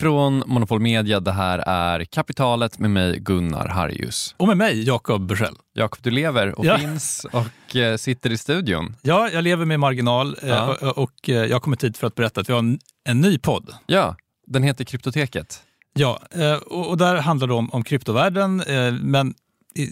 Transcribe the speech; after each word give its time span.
Från 0.00 0.42
Monopol 0.46 0.80
Media, 0.80 1.20
det 1.20 1.32
här 1.32 1.58
är 1.58 2.04
Kapitalet 2.04 2.78
med 2.78 2.90
mig 2.90 3.18
Gunnar 3.18 3.68
Harjus. 3.68 4.34
Och 4.38 4.48
med 4.48 4.56
mig, 4.56 4.82
Jakob 4.86 5.26
Bursell. 5.26 5.54
Jakob, 5.74 5.98
du 6.02 6.10
lever 6.10 6.58
och 6.58 6.64
Ja. 6.64 6.78
finns 6.78 7.26
och 7.32 7.76
eh, 7.76 7.96
sitter 7.96 8.32
i 8.32 8.38
studion. 8.38 8.96
Ja, 9.02 9.28
jag 9.32 9.44
lever 9.44 9.64
med 9.64 9.80
marginal 9.80 10.36
eh, 10.42 10.48
Ja. 10.48 10.76
och, 10.80 10.98
och 10.98 11.28
eh, 11.28 11.34
jag 11.34 11.52
har 11.54 11.60
kommit 11.60 11.84
hit 11.84 11.98
för 11.98 12.06
att 12.06 12.14
berätta 12.14 12.40
att 12.40 12.48
vi 12.48 12.52
har 12.52 12.58
en, 12.60 12.78
en 13.08 13.20
ny 13.20 13.38
podd. 13.38 13.74
Ja, 13.86 14.16
den 14.46 14.62
heter 14.62 14.84
Kryptoteket. 14.84 15.62
Ja, 15.94 16.20
och, 16.66 16.88
och 16.88 16.96
där 16.98 17.16
handlar 17.16 17.46
det 17.46 17.54
om, 17.54 17.70
om 17.70 17.84
kryptovärlden, 17.84 18.62
men 19.00 19.34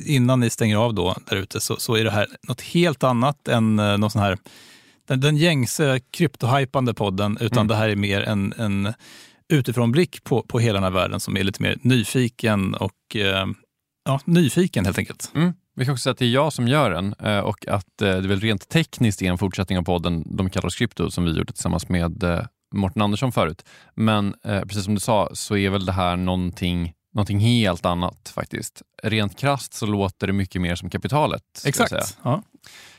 innan 0.06 0.40
ni 0.40 0.50
stänger 0.50 0.76
av 0.76 0.94
då 0.94 1.16
där 1.28 1.36
ute 1.36 1.60
så, 1.60 1.76
så 1.76 1.94
är 1.96 2.04
det 2.04 2.10
här 2.10 2.26
något 2.48 2.60
helt 2.60 3.02
annat 3.04 3.48
än 3.48 3.76
någon 3.76 4.10
sån 4.10 4.22
här, 4.22 4.38
den, 5.08 5.20
den 5.20 5.36
gängse 5.36 6.00
kryptohypande 6.10 6.94
podden, 6.94 7.38
utan 7.40 7.58
Mm. 7.58 7.68
det 7.68 7.74
här 7.74 7.88
är 7.88 7.96
mer 7.96 8.22
en, 8.22 8.54
en 8.58 8.92
utifrånblick 9.52 10.24
på, 10.24 10.42
på 10.42 10.58
hela 10.58 10.74
den 10.74 10.82
här 10.82 10.90
världen 10.90 11.20
som 11.20 11.36
är 11.36 11.44
lite 11.44 11.62
mer 11.62 11.78
nyfiken 11.82 12.74
och 12.74 13.16
eh, 13.16 13.46
ja, 14.04 14.20
nyfiken 14.24 14.84
helt 14.84 14.98
enkelt. 14.98 15.32
Mm. 15.34 15.52
Vi 15.76 15.84
kan 15.84 15.92
också 15.92 16.02
säga 16.02 16.12
att 16.12 16.18
det 16.18 16.24
är 16.24 16.30
jag 16.30 16.52
som 16.52 16.68
gör 16.68 16.90
den 16.90 17.14
eh, 17.18 17.38
och 17.38 17.68
att 17.68 18.02
eh, 18.02 18.16
det 18.16 18.28
väl 18.28 18.40
rent 18.40 18.68
tekniskt 18.68 19.22
är 19.22 19.26
en 19.26 19.38
fortsättning 19.38 19.78
av 19.78 19.82
podden 19.82 20.36
De 20.36 20.50
kallar 20.50 20.66
oss 20.66 20.76
krypto 20.76 21.10
som 21.10 21.24
vi 21.24 21.30
gjorde 21.30 21.52
tillsammans 21.52 21.88
med 21.88 22.22
eh, 22.22 22.40
Morten 22.74 23.02
Andersson 23.02 23.32
förut. 23.32 23.64
Men 23.94 24.34
precis 24.42 24.84
som 24.84 24.94
du 24.94 25.00
sa 25.00 25.30
så 25.32 25.56
är 25.56 25.70
väl 25.70 25.86
det 25.86 25.92
här 25.92 26.16
någonting, 26.16 26.92
någonting 27.14 27.40
helt 27.40 27.86
annat 27.86 28.32
faktiskt. 28.34 28.82
Rent 29.02 29.38
krasst 29.38 29.74
så 29.74 29.86
låter 29.86 30.26
det 30.26 30.32
mycket 30.32 30.62
mer 30.62 30.74
som 30.74 30.90
kapitalet. 30.90 31.62
Exakt. 31.66 32.18
Ja. 32.22 32.42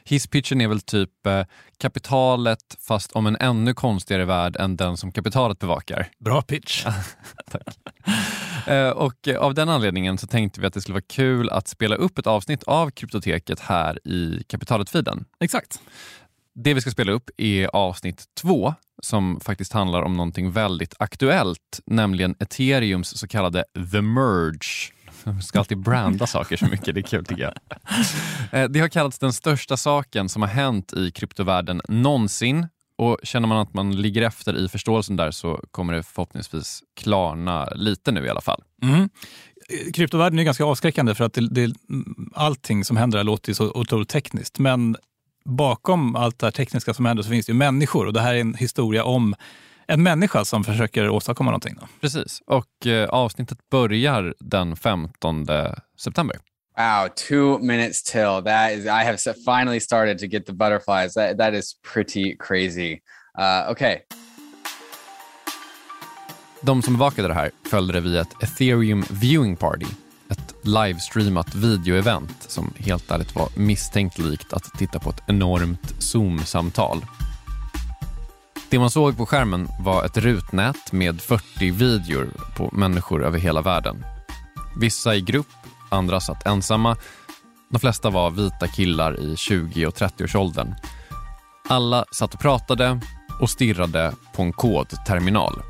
Hisspitchen 0.03 0.61
är 0.61 0.67
väl 0.67 0.81
typ 0.81 1.27
eh, 1.27 1.44
kapitalet 1.77 2.77
fast 2.88 3.11
om 3.11 3.27
en 3.27 3.38
ännu 3.39 3.73
konstigare 3.73 4.25
värld 4.25 4.55
än 4.55 4.75
den 4.75 4.97
som 4.97 5.11
kapitalet 5.11 5.59
bevakar. 5.59 6.07
Bra 6.19 6.41
pitch. 6.41 6.85
Eh, 8.67 8.89
och 8.89 9.27
eh, 9.27 9.38
av 9.38 9.53
den 9.53 9.69
anledningen 9.69 10.17
så 10.17 10.27
tänkte 10.27 10.61
vi 10.61 10.67
att 10.67 10.73
det 10.73 10.81
skulle 10.81 10.94
vara 10.94 11.03
kul 11.07 11.50
att 11.50 11.67
spela 11.67 11.95
upp 11.95 12.17
ett 12.17 12.27
avsnitt 12.27 12.63
av 12.63 12.89
Kryptoteket 12.89 13.59
här 13.59 14.07
i 14.07 14.44
kapitalet-feeden. 14.47 15.25
Exakt. 15.39 15.79
Det 16.56 16.73
vi 16.73 16.81
ska 16.81 16.92
spela 16.92 17.11
upp 17.11 17.30
är 17.38 17.67
avsnitt 17.73 18.23
två 18.42 18.73
som 19.03 19.39
faktiskt 19.39 19.73
handlar 19.73 20.02
om 20.02 20.14
någonting 20.14 20.52
väldigt 20.52 20.94
aktuellt, 21.00 21.80
nämligen 21.86 22.36
ethereums 22.39 23.17
så 23.17 23.28
kallade 23.28 23.64
the 23.92 24.02
merge. 24.02 24.92
Man 25.23 25.42
ska 25.42 25.59
alltid 25.59 25.78
branda 25.78 26.28
saker 26.28 26.58
så 26.58 26.66
mycket, 26.66 26.95
det 26.95 27.00
är 27.00 27.02
kul 27.02 27.25
tycker 27.25 27.44
jag. 27.44 27.53
Eh, 28.52 28.70
det 28.70 28.80
har 28.80 28.88
kallats 28.88 29.20
den 29.20 29.34
största 29.34 29.78
saken 29.78 30.30
som 30.30 30.42
har 30.42 30.50
hänt 30.50 30.94
i 30.94 31.12
kryptovärlden 31.12 31.81
någonsin 31.90 32.68
och 32.97 33.19
känner 33.24 33.47
man 33.47 33.58
att 33.58 33.74
man 33.74 34.02
ligger 34.02 34.22
efter 34.22 34.66
i 34.66 34.69
förståelsen 34.69 35.16
där 35.16 35.31
så 35.31 35.62
kommer 35.72 35.94
det 35.94 36.03
förhoppningsvis 36.03 36.84
klarna 36.96 37.66
lite 37.66 38.12
nu 38.12 38.25
i 38.25 38.29
alla 38.29 38.41
fall. 38.41 38.63
Mm. 38.84 39.09
Kryptovärlden 39.94 40.40
är 40.40 40.44
ganska 40.44 40.66
avskräckande 40.66 41.16
för 41.16 41.24
att 41.24 41.34
det, 41.34 41.50
det, 41.50 41.74
allting 42.34 42.85
som 42.85 42.97
händer 42.97 43.18
här 43.18 43.24
låter 43.24 43.50
ju 43.50 43.53
så 43.53 43.72
otroligt 43.72 44.09
tekniskt. 44.09 44.59
Men 44.59 44.96
bakom 45.45 46.16
allt 46.16 46.39
det 46.39 46.45
här 46.45 46.51
tekniska 46.51 46.94
som 46.94 47.06
händer 47.06 47.23
så 47.23 47.29
finns 47.29 47.45
det 47.45 47.51
ju 47.51 47.57
människor 47.57 48.07
och 48.07 48.13
det 48.13 48.22
här 48.22 48.35
är 48.35 48.41
en 48.41 48.53
historia 48.53 49.03
om 49.03 49.35
en 49.88 50.03
människa 50.03 50.45
som 50.45 50.63
försöker 50.63 51.09
åstadkomma 51.09 51.51
någonting. 51.51 51.75
Då. 51.79 51.88
Precis, 52.01 52.41
och 52.47 52.88
eh, 52.88 53.09
avsnittet 53.09 53.57
börjar 53.72 54.34
den 54.39 54.75
15 54.75 55.47
september. 56.00 56.38
Wow, 56.78 57.07
two 57.07 57.59
minutes 57.59 58.03
till. 58.03 58.41
That 58.45 58.72
is, 58.72 58.85
I 58.85 59.05
have 59.05 59.17
finally 59.45 59.79
started 59.79 60.19
to 60.19 60.25
get 60.25 60.45
the 60.45 60.53
butterflies. 60.53 61.13
That, 61.13 61.38
that 61.38 61.53
is 61.53 61.75
pretty 61.94 62.35
crazy. 62.38 63.00
Uh, 63.39 63.72
okay. 63.72 63.97
De 66.61 66.81
som 66.81 66.94
bevakade 66.94 67.28
det 67.28 67.34
här 67.34 67.51
följde 67.69 67.94
det 67.94 68.00
via 68.00 68.22
ett 68.22 68.44
ethereum 68.44 69.05
viewing 69.09 69.55
party. 69.55 69.85
Livestreamat 70.68 71.56
videoevent 71.56 72.46
som 72.48 72.74
helt 72.78 73.12
ärligt 73.12 73.36
var 73.36 73.50
misstänkt 73.56 74.18
likt 74.18 74.53
att 74.53 74.64
titta 74.78 75.00
på 75.00 75.09
ett 75.09 75.24
enormt 75.28 75.96
Zoom-samtal. 76.00 77.06
Det 78.70 78.80
man 78.80 78.90
såg 78.90 79.18
på 79.18 79.26
skärmen 79.26 79.68
var 79.80 80.06
ett 80.06 80.18
rutnät 80.18 80.92
med 80.92 81.22
40 81.22 81.72
videor 81.72 82.30
på 82.58 82.70
människor 82.74 83.24
över 83.26 83.40
hela 83.40 83.62
världen. 83.62 84.06
Vissa 84.80 85.16
i 85.16 85.22
grupp, 85.22 85.48
andra 85.90 86.20
satt 86.20 86.48
ensamma. 86.48 86.97
De 87.70 87.80
flesta 87.80 88.09
var 88.09 88.32
vita 88.32 88.68
killar 88.68 89.20
i 89.20 89.38
20 89.38 89.86
och 89.86 89.94
30-årsåldern. 89.94 90.76
Alla 91.70 92.06
satt 92.12 92.34
och 92.34 92.40
pratade 92.40 93.00
och 93.42 93.50
stirrade 93.50 94.14
på 94.36 94.42
en 94.42 94.53
kodterminal. 94.53 95.62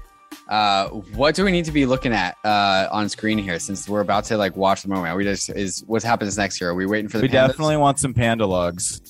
Uh, 0.49 0.87
what 1.15 1.35
do 1.35 1.43
we 1.43 1.51
need 1.51 1.65
to 1.65 1.71
be 1.71 1.85
looking 1.85 2.13
at 2.13 2.35
uh, 2.43 2.87
on 2.91 3.09
screen 3.09 3.37
here? 3.39 3.59
Since 3.59 3.89
we're 3.89 4.01
about 4.01 4.25
to 4.25 4.37
like 4.37 4.55
watch 4.55 4.81
the 4.83 4.89
moment, 4.89 5.07
are 5.07 5.17
we 5.17 5.23
just 5.23 5.49
is 5.49 5.83
what 5.87 6.03
happens 6.03 6.37
next 6.37 6.59
here? 6.59 6.69
Are 6.69 6.75
we 6.75 6.85
waiting 6.85 7.09
for 7.09 7.17
the 7.17 7.23
We 7.23 7.29
pandas? 7.29 7.47
definitely 7.47 7.77
want 7.77 7.99
some 7.99 8.13
panda 8.13 8.45
logs. 8.45 9.01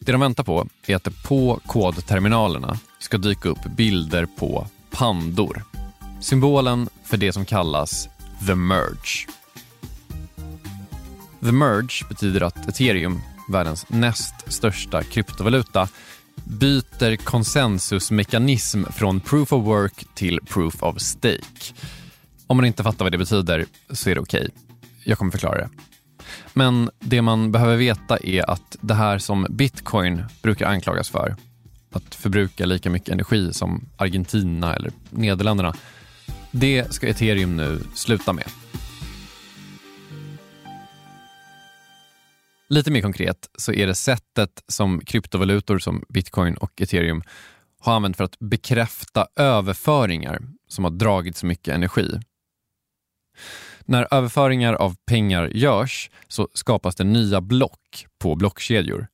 Det 0.00 0.12
de 0.12 0.20
väntar 0.20 0.44
på 0.44 0.66
är 0.86 0.96
att 0.96 1.04
det 1.04 1.22
på 1.22 1.60
kodterminalerna 1.66 2.78
ska 2.98 3.18
dyka 3.18 3.48
upp 3.48 3.64
bilder 3.64 4.26
på 4.26 4.66
pandor. 4.90 5.62
Symbolen 6.20 6.88
för 7.04 7.16
det 7.16 7.32
som 7.32 7.44
kallas 7.44 8.08
the 8.46 8.54
merge. 8.54 9.26
The 11.40 11.52
merge 11.52 12.04
betyder 12.08 12.40
att 12.40 12.68
ethereum, 12.68 13.20
världens 13.48 13.88
näst 13.88 14.34
största 14.52 15.02
kryptovaluta, 15.02 15.88
byter 16.44 17.16
konsensusmekanism 17.16 18.84
från 18.84 19.20
proof 19.20 19.52
of 19.52 19.66
work 19.66 20.04
till 20.14 20.40
proof 20.46 20.82
of 20.82 21.00
stake. 21.00 21.74
Om 22.46 22.56
man 22.56 22.66
inte 22.66 22.82
fattar 22.82 23.04
vad 23.04 23.12
det 23.12 23.18
betyder 23.18 23.66
så 23.90 24.10
är 24.10 24.14
det 24.14 24.20
okej. 24.20 24.48
Jag 25.04 25.18
kommer 25.18 25.30
förklara 25.30 25.58
det. 25.58 25.68
Men 26.52 26.90
det 27.00 27.22
man 27.22 27.52
behöver 27.52 27.76
veta 27.76 28.18
är 28.18 28.50
att 28.50 28.76
det 28.80 28.94
här 28.94 29.18
som 29.18 29.46
bitcoin 29.50 30.24
brukar 30.42 30.66
anklagas 30.66 31.08
för, 31.08 31.36
att 31.92 32.14
förbruka 32.14 32.66
lika 32.66 32.90
mycket 32.90 33.08
energi 33.08 33.52
som 33.52 33.88
Argentina 33.96 34.76
eller 34.76 34.92
Nederländerna, 35.10 35.74
det 36.50 36.94
ska 36.94 37.08
ethereum 37.08 37.56
nu 37.56 37.80
sluta 37.94 38.32
med. 38.32 38.44
Lite 42.68 42.90
mer 42.90 43.02
konkret 43.02 43.48
så 43.58 43.72
är 43.72 43.86
det 43.86 43.94
sättet 43.94 44.62
som 44.66 45.00
kryptovalutor 45.00 45.78
som 45.78 46.04
bitcoin 46.08 46.56
och 46.56 46.80
ethereum 46.80 47.22
har 47.80 47.94
använt 47.94 48.16
för 48.16 48.24
att 48.24 48.38
bekräfta 48.38 49.26
överföringar 49.36 50.40
som 50.68 50.84
har 50.84 50.90
dragit 50.90 51.36
så 51.36 51.46
mycket 51.46 51.74
energi. 51.74 52.20
När 53.80 54.14
överföringar 54.14 54.74
av 54.74 54.96
pengar 55.06 55.50
görs 55.54 56.10
så 56.28 56.48
skapas 56.54 56.96
det 56.96 57.04
nya 57.04 57.40
block 57.40 58.06
på 58.18 58.34
blockkedjor. 58.34 59.06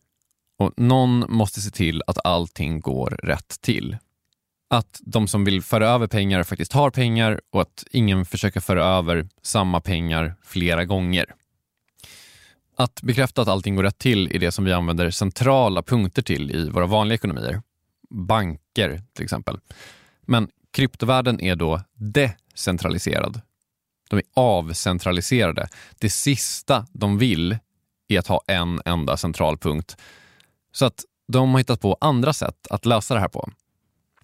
Och 0.59 0.73
någon 0.77 1.25
måste 1.29 1.61
se 1.61 1.71
till 1.71 2.03
att 2.07 2.27
allting 2.27 2.81
går 2.81 3.11
rätt 3.23 3.61
till. 3.61 3.97
Att 4.71 5.01
de 5.01 5.29
som 5.29 5.45
vill 5.45 5.63
föra 5.63 5.89
över 5.89 6.07
pengar 6.07 6.43
faktiskt 6.43 6.73
har 6.73 6.91
pengar 6.91 7.41
och 7.53 7.61
att 7.61 7.85
ingen 7.91 8.25
försöker 8.25 8.61
föra 8.61 8.85
över 8.85 9.29
samma 9.43 9.81
pengar 9.81 10.35
flera 10.43 10.85
gånger. 10.85 11.35
Att 12.77 13.03
bekräfta 13.03 13.43
att 13.43 13.49
allting 13.49 13.77
går 13.77 13.83
rätt 13.83 13.99
till 13.99 14.37
är 14.37 14.39
det 14.39 14.53
som 14.53 14.65
vi 14.65 14.73
använder 14.73 15.11
centrala 15.11 15.83
punkter 15.83 16.23
till 16.23 16.51
i 16.51 16.71
våra 16.71 16.87
vanliga 16.87 17.15
ekonomier. 17.15 17.63
Banker 18.11 19.03
till 19.15 19.25
exempel. 19.25 19.59
Men 20.23 20.49
kryptovärlden 20.73 21.41
är 21.41 21.57
då 21.57 21.81
decentraliserad. 21.95 23.41
De 24.11 24.17
är 24.17 24.25
avcentraliserade. 24.35 25.69
Det 25.99 26.11
sista 26.11 26.87
de 26.93 27.19
vill 27.19 27.59
är 28.09 28.19
att 28.19 28.27
ha 28.27 28.41
en 28.47 28.81
enda 28.85 29.17
central 29.17 29.59
punkt. 29.59 29.97
Så 30.73 30.87
att 30.87 31.05
de 31.29 31.51
har 31.51 31.59
hittat 31.59 31.81
på 31.81 31.97
andra 32.01 32.33
sätt 32.33 32.67
att 32.71 32.87
lösa 32.87 33.15
det 33.15 33.21
här 33.21 33.29
på. 33.29 33.51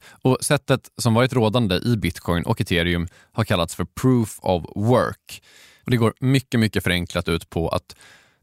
Och 0.02 0.38
Sättet 0.40 0.90
som 0.96 1.14
varit 1.14 1.32
rådande 1.32 1.74
i 1.76 1.96
bitcoin 1.96 2.44
och 2.44 2.60
ethereum 2.60 3.08
har 3.32 3.44
kallats 3.44 3.74
för 3.74 3.84
proof 3.84 4.38
of 4.42 4.64
work. 4.76 5.42
Och 5.84 5.90
det 5.90 5.96
går 5.96 6.14
mycket, 6.20 6.60
mycket 6.60 6.84
förenklat 6.84 7.28
ut 7.28 7.50
på 7.50 7.68
att 7.68 7.96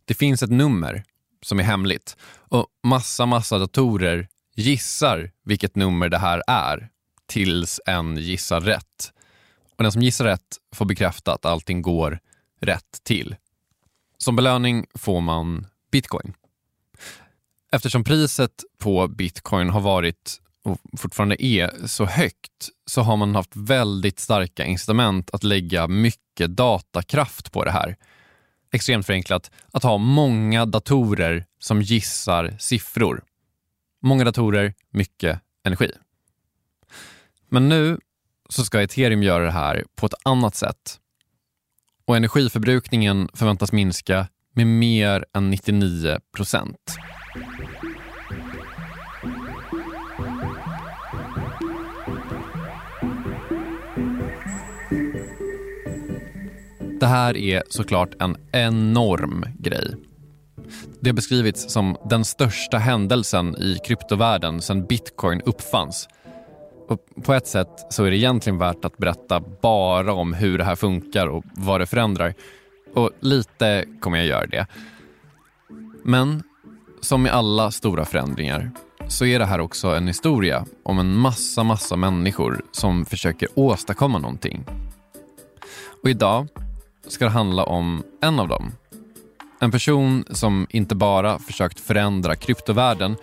det 0.08 0.14
finns 0.14 0.44
ett 0.44 0.50
nummer 0.50 1.04
som 1.42 1.60
är 1.60 1.64
hemligt 1.64 2.18
och 2.50 2.68
massa, 2.84 3.26
massa 3.26 3.60
datorer 3.60 4.28
gissar 4.56 5.32
vilket 5.44 5.76
nummer 5.76 6.10
det 6.10 6.18
här 6.18 6.44
är 6.48 6.90
tills 7.26 7.82
en 7.86 8.18
gissar 8.18 8.62
rätt. 8.62 9.14
Och 9.78 9.84
den 9.84 9.92
som 9.92 10.02
gissar 10.02 10.26
rätt 10.26 10.58
får 10.76 10.86
bekräfta 10.86 11.34
att 11.34 11.46
allting 11.46 11.82
går 11.82 12.20
rätt 12.62 13.04
till. 13.04 13.36
Som 14.18 14.36
belöning 14.36 14.86
får 14.94 15.22
man 15.22 15.68
bitcoin. 15.92 16.34
Eftersom 17.72 18.04
priset 18.04 18.64
på 18.78 19.08
bitcoin 19.08 19.70
har 19.70 19.82
varit 19.82 20.42
och 20.64 20.80
fortfarande 20.98 21.46
är 21.46 21.88
så 21.88 22.06
högt 22.06 22.70
så 22.86 23.02
har 23.02 23.18
man 23.18 23.36
haft 23.36 23.56
väldigt 23.56 24.20
starka 24.20 24.66
incitament 24.66 25.30
att 25.34 25.44
lägga 25.44 25.88
mycket 25.88 26.56
datakraft 26.56 27.52
på 27.52 27.64
det 27.64 27.72
här. 27.72 27.96
Extremt 28.72 29.06
förenklat, 29.06 29.52
att 29.74 29.84
ha 29.84 29.98
många 29.98 30.66
datorer 30.66 31.46
som 31.60 31.82
gissar 31.82 32.56
siffror. 32.60 33.24
Många 34.02 34.24
datorer, 34.24 34.74
mycket 34.90 35.42
energi. 35.64 35.92
Men 37.50 37.70
nu 37.70 38.00
så 38.50 38.66
ska 38.66 38.82
ethereum 38.82 39.24
göra 39.24 39.44
det 39.44 39.52
här 39.52 39.84
på 39.96 40.06
ett 40.06 40.14
annat 40.24 40.56
sätt. 40.56 41.00
Och 42.06 42.18
energiförbrukningen 42.18 43.30
förväntas 43.34 43.72
minska 43.72 44.28
med 44.54 44.68
mer 44.68 45.26
än 45.34 45.50
99 45.50 46.20
procent. 46.36 46.98
Det 57.00 57.08
här 57.08 57.38
är 57.38 57.64
såklart 57.70 58.22
en 58.22 58.38
enorm 58.52 59.46
grej. 59.60 59.96
Det 61.00 61.10
har 61.10 61.16
beskrivits 61.16 61.74
som 61.74 61.98
den 62.10 62.26
största 62.26 62.78
händelsen 62.78 63.56
i 63.56 63.78
kryptovärlden 63.86 64.62
sedan 64.62 64.86
bitcoin 64.86 65.42
uppfanns. 65.46 66.08
Och 66.88 67.00
på 67.24 67.34
ett 67.34 67.48
sätt 67.48 67.86
så 67.90 68.04
är 68.04 68.12
det 68.12 68.18
egentligen 68.18 68.60
värt 68.60 68.86
att 68.86 68.98
berätta 68.98 69.40
bara 69.62 70.14
om 70.14 70.34
hur 70.34 70.58
det 70.58 70.64
här 70.64 70.76
funkar 70.76 71.28
och 71.28 71.44
vad 71.54 71.82
det 71.82 71.86
förändrar. 71.86 72.34
Och 72.94 73.12
lite 73.20 73.86
kommer 74.00 74.18
jag 74.18 74.28
göra 74.28 74.46
det. 74.48 74.68
Men 76.04 76.44
som 77.02 77.24
med 77.24 77.32
alla 77.32 77.72
stora 77.72 78.06
förändringar 78.06 78.72
så 79.08 79.26
är 79.26 79.40
det 79.40 79.46
här 79.46 79.60
också 79.60 79.88
en 79.88 80.08
historia 80.08 80.66
om 80.84 81.00
en 81.00 81.16
massa, 81.16 81.64
massa 81.64 81.96
människor 81.96 82.62
som 82.72 83.06
försöker 83.06 83.50
åstadkomma 83.56 84.20
någonting. 84.20 84.66
Och 86.04 86.10
idag 86.10 86.48
ska 87.08 87.26
det 87.26 87.32
handla 87.32 87.64
om 87.64 88.04
en 88.22 88.40
av 88.40 88.48
dem. 88.48 88.72
En 89.62 89.72
person 89.72 90.26
som 90.30 90.68
inte 90.70 90.96
bara 90.96 91.40
försökt 91.40 91.80
förändra 91.80 92.36
kryptovärlden 92.36 93.16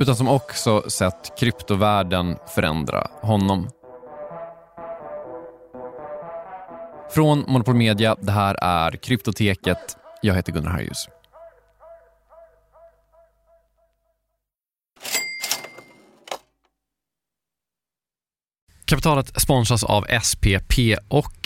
utan 0.00 0.16
som 0.16 0.28
också 0.28 0.90
sett 0.90 1.38
kryptovärlden 1.38 2.36
förändra 2.54 3.08
honom. 3.20 3.68
Från 7.10 7.44
Monopol 7.48 7.74
Media, 7.74 8.16
det 8.20 8.32
här 8.32 8.56
är 8.62 8.90
Kryptoteket. 8.96 9.96
Jag 10.22 10.34
heter 10.34 10.52
Gunnar 10.52 10.70
Harjus. 10.70 11.08
Kapitalet 18.84 19.40
sponsras 19.40 19.84
av 19.84 20.06
SPP 20.22 20.78
och 21.08 21.45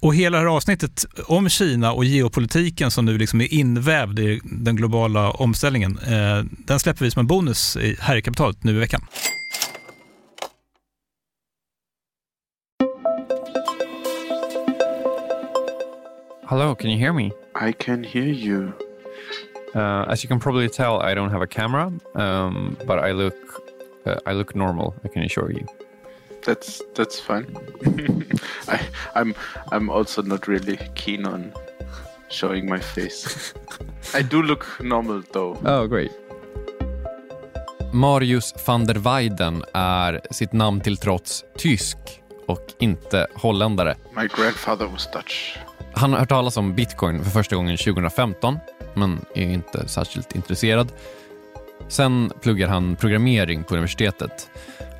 Och 0.00 0.14
hela 0.14 0.36
det 0.36 0.42
här 0.42 0.56
avsnittet 0.56 1.06
om 1.26 1.48
Kina 1.48 1.92
och 1.92 2.04
geopolitiken 2.04 2.90
som 2.90 3.04
nu 3.04 3.18
liksom 3.18 3.40
är 3.40 3.54
invävd 3.54 4.18
i 4.18 4.40
den 4.44 4.76
globala 4.76 5.30
omställningen, 5.30 5.98
eh, 5.98 6.44
den 6.66 6.80
släpper 6.80 7.04
vi 7.04 7.10
som 7.10 7.20
en 7.20 7.26
bonus 7.26 7.76
här 8.00 8.16
i 8.16 8.22
kapitalet 8.22 8.64
nu 8.64 8.76
i 8.76 8.78
veckan. 8.78 9.00
Hello, 16.48 16.74
can 16.74 16.90
you 16.90 16.98
hear 16.98 17.12
me? 17.12 17.30
I 17.68 17.72
can 17.72 18.04
hear 18.04 18.26
you. 18.26 18.72
Uh, 19.74 20.08
as 20.08 20.24
you 20.24 20.28
can 20.28 20.40
probably 20.40 20.68
tell, 20.68 21.02
I 21.02 21.14
don't 21.14 21.30
have 21.30 21.42
a 21.42 21.46
camera, 21.46 21.92
um, 22.14 22.76
but 22.86 22.98
I 22.98 23.12
look, 23.12 23.34
uh, 24.06 24.14
I 24.26 24.32
look 24.32 24.54
normal. 24.54 24.94
I 25.04 25.08
can 25.08 25.22
assure 25.22 25.52
you. 25.52 25.66
That's 26.46 26.82
that's 26.94 27.20
fine. 27.20 27.46
I, 28.68 28.78
I'm 29.14 29.34
I'm 29.72 29.90
also 29.90 30.22
not 30.22 30.48
really 30.48 30.78
keen 30.94 31.26
on 31.26 31.52
showing 32.30 32.68
my 32.70 32.78
face. 32.80 33.54
I 34.14 34.22
do 34.22 34.42
look 34.42 34.80
normal 34.80 35.22
though. 35.32 35.56
Oh, 35.64 35.86
great. 35.86 36.10
Marius 37.92 38.54
van 38.66 38.86
der 38.86 38.94
Weiden 38.94 39.64
är 39.74 40.20
sitt 40.30 40.52
namn 40.52 40.80
till 40.80 40.96
trots 40.96 41.44
tysk 41.56 41.98
och 42.46 42.66
inte 42.78 43.26
holländare. 43.34 43.96
My 44.16 44.28
grandfather 44.36 44.86
was 44.86 45.10
Dutch. 45.12 45.56
Han 45.94 46.12
har 46.12 46.20
hört 46.20 46.28
talas 46.28 46.56
om 46.56 46.74
bitcoin 46.74 47.24
för 47.24 47.30
första 47.30 47.56
gången 47.56 47.76
2015 47.76 48.58
men 48.94 49.24
är 49.34 49.42
inte 49.42 49.88
särskilt 49.88 50.34
intresserad. 50.34 50.92
Sen 51.88 52.32
pluggar 52.40 52.68
han 52.68 52.96
programmering 52.96 53.64
på 53.64 53.74
universitetet 53.74 54.50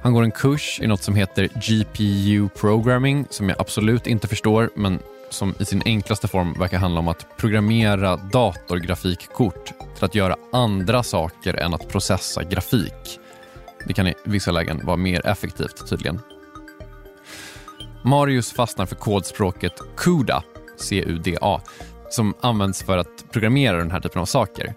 han 0.02 0.12
går 0.12 0.22
en 0.22 0.30
kurs 0.30 0.80
i 0.82 0.86
något 0.86 1.02
som 1.02 1.14
heter 1.14 1.48
GPU 1.54 2.48
programming 2.48 3.26
som 3.30 3.48
jag 3.48 3.60
absolut 3.60 4.06
inte 4.06 4.28
förstår 4.28 4.70
men 4.74 4.98
som 5.30 5.54
i 5.58 5.64
sin 5.64 5.82
enklaste 5.84 6.28
form 6.28 6.52
verkar 6.52 6.78
handla 6.78 7.00
om 7.00 7.08
att 7.08 7.36
programmera 7.36 8.16
datorgrafikkort 8.16 9.72
till 9.94 10.04
att 10.04 10.14
göra 10.14 10.36
andra 10.52 11.02
saker 11.02 11.54
än 11.54 11.74
att 11.74 11.88
processa 11.88 12.42
grafik. 12.42 13.20
Det 13.86 13.92
kan 13.92 14.06
i 14.06 14.14
vissa 14.24 14.50
lägen 14.50 14.86
vara 14.86 14.96
mer 14.96 15.26
effektivt 15.26 15.88
tydligen. 15.88 16.20
Marius 18.02 18.52
fastnar 18.52 18.86
för 18.86 18.96
kodspråket 18.96 19.72
CUDA, 19.96 20.42
C-U-D-A, 20.76 21.60
som 22.10 22.34
används 22.40 22.82
för 22.82 22.98
att 22.98 23.24
programmera 23.30 23.76
den 23.76 23.90
här 23.90 24.00
typen 24.00 24.22
av 24.22 24.26
saker. 24.26 24.74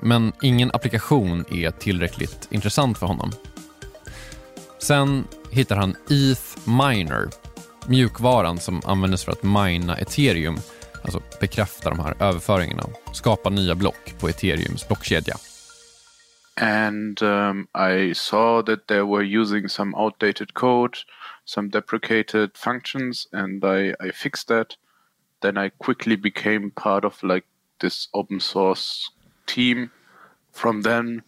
Men 0.00 0.32
ingen 0.42 0.70
applikation 0.70 1.44
är 1.50 1.70
tillräckligt 1.70 2.48
intressant 2.50 2.98
för 2.98 3.06
honom. 3.06 3.32
Sen 4.80 5.24
hittar 5.50 5.76
han 5.76 5.96
ETH 6.10 6.68
Miner, 6.68 7.28
mjukvaran 7.88 8.58
som 8.58 8.82
användes 8.84 9.24
för 9.24 9.32
att 9.32 9.42
mina 9.42 9.96
ethereum, 9.96 10.56
alltså 11.02 11.22
bekräfta 11.40 11.90
de 11.90 11.98
här 12.00 12.14
överföringarna 12.20 12.82
och 12.82 13.16
skapa 13.16 13.50
nya 13.50 13.74
block 13.74 14.14
på 14.20 14.28
ethereums 14.28 14.88
blockkedja. 14.88 15.36
And 16.60 17.22
um, 17.22 17.68
I 17.74 18.14
saw 18.14 18.62
that 18.62 18.86
they 18.86 19.02
were 19.02 19.40
using 19.40 19.68
some 19.68 19.96
outdated 19.96 20.54
code, 20.54 20.98
some 21.44 21.68
deprecated 21.68 22.50
functions, 22.54 23.28
and 23.32 23.64
I, 23.64 23.94
I 24.08 24.12
fixed 24.12 24.48
that. 24.48 24.76
Then 25.40 25.56
I 25.56 25.70
quickly 25.78 26.16
became 26.16 26.70
part 26.70 27.04
of 27.04 27.22
like 27.22 27.46
this 27.80 28.08
open 28.12 28.40
source 28.40 29.10
team. 29.46 29.90
From 30.52 30.82
then 30.82 31.22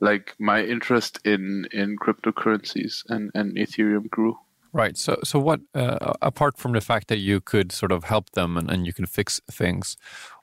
like 0.00 0.34
my 0.38 0.62
interest 0.62 1.18
in 1.24 1.66
in 1.72 1.96
cryptocurrencies 1.96 3.04
and 3.08 3.30
and 3.34 3.56
Ethereum 3.56 4.10
grew. 4.10 4.38
Right. 4.72 4.98
So, 4.98 5.18
so 5.24 5.38
what? 5.38 5.60
Uh, 5.74 6.12
apart 6.20 6.58
from 6.58 6.72
the 6.72 6.82
fact 6.82 7.08
that 7.08 7.18
you 7.18 7.40
could 7.40 7.72
sort 7.72 7.92
of 7.92 8.04
help 8.04 8.30
them 8.32 8.58
and, 8.58 8.70
and 8.70 8.86
you 8.86 8.92
can 8.92 9.06
fix 9.06 9.40
things, 9.50 9.96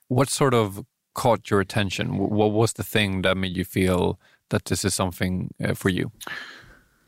what 0.08 0.28
sort 0.28 0.56
of 0.56 0.84
caught 1.14 1.52
your 1.52 1.60
attention? 1.60 2.18
What 2.18 2.52
was 2.52 2.74
the 2.74 2.84
thing 2.84 3.22
that 3.22 3.38
made 3.38 3.56
you 3.56 3.64
feel 3.64 4.20
that 4.50 4.66
this 4.66 4.84
is 4.84 4.96
something 4.96 5.54
uh, 5.64 5.76
for 5.76 5.90
you? 5.90 6.12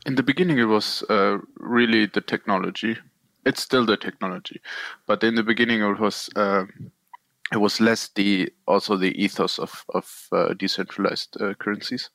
In 0.04 0.14
the 0.14 0.22
beginning, 0.22 0.58
it 0.58 0.68
was 0.68 1.02
uh, 1.10 1.38
really 1.58 2.06
the 2.06 2.20
technology. 2.20 2.96
It's 3.44 3.62
still 3.62 3.86
the 3.86 3.96
technology, 3.96 4.60
but 5.06 5.24
in 5.24 5.34
the 5.34 5.42
beginning, 5.42 5.80
it 5.80 5.98
was 5.98 6.30
uh, 6.36 6.64
it 7.52 7.58
was 7.58 7.80
less 7.80 8.08
the 8.14 8.52
also 8.66 8.96
the 8.96 9.20
ethos 9.20 9.58
of 9.58 9.84
of 9.94 10.28
uh, 10.32 10.54
decentralized 10.54 11.40
uh, 11.40 11.54
currencies. 11.54 12.10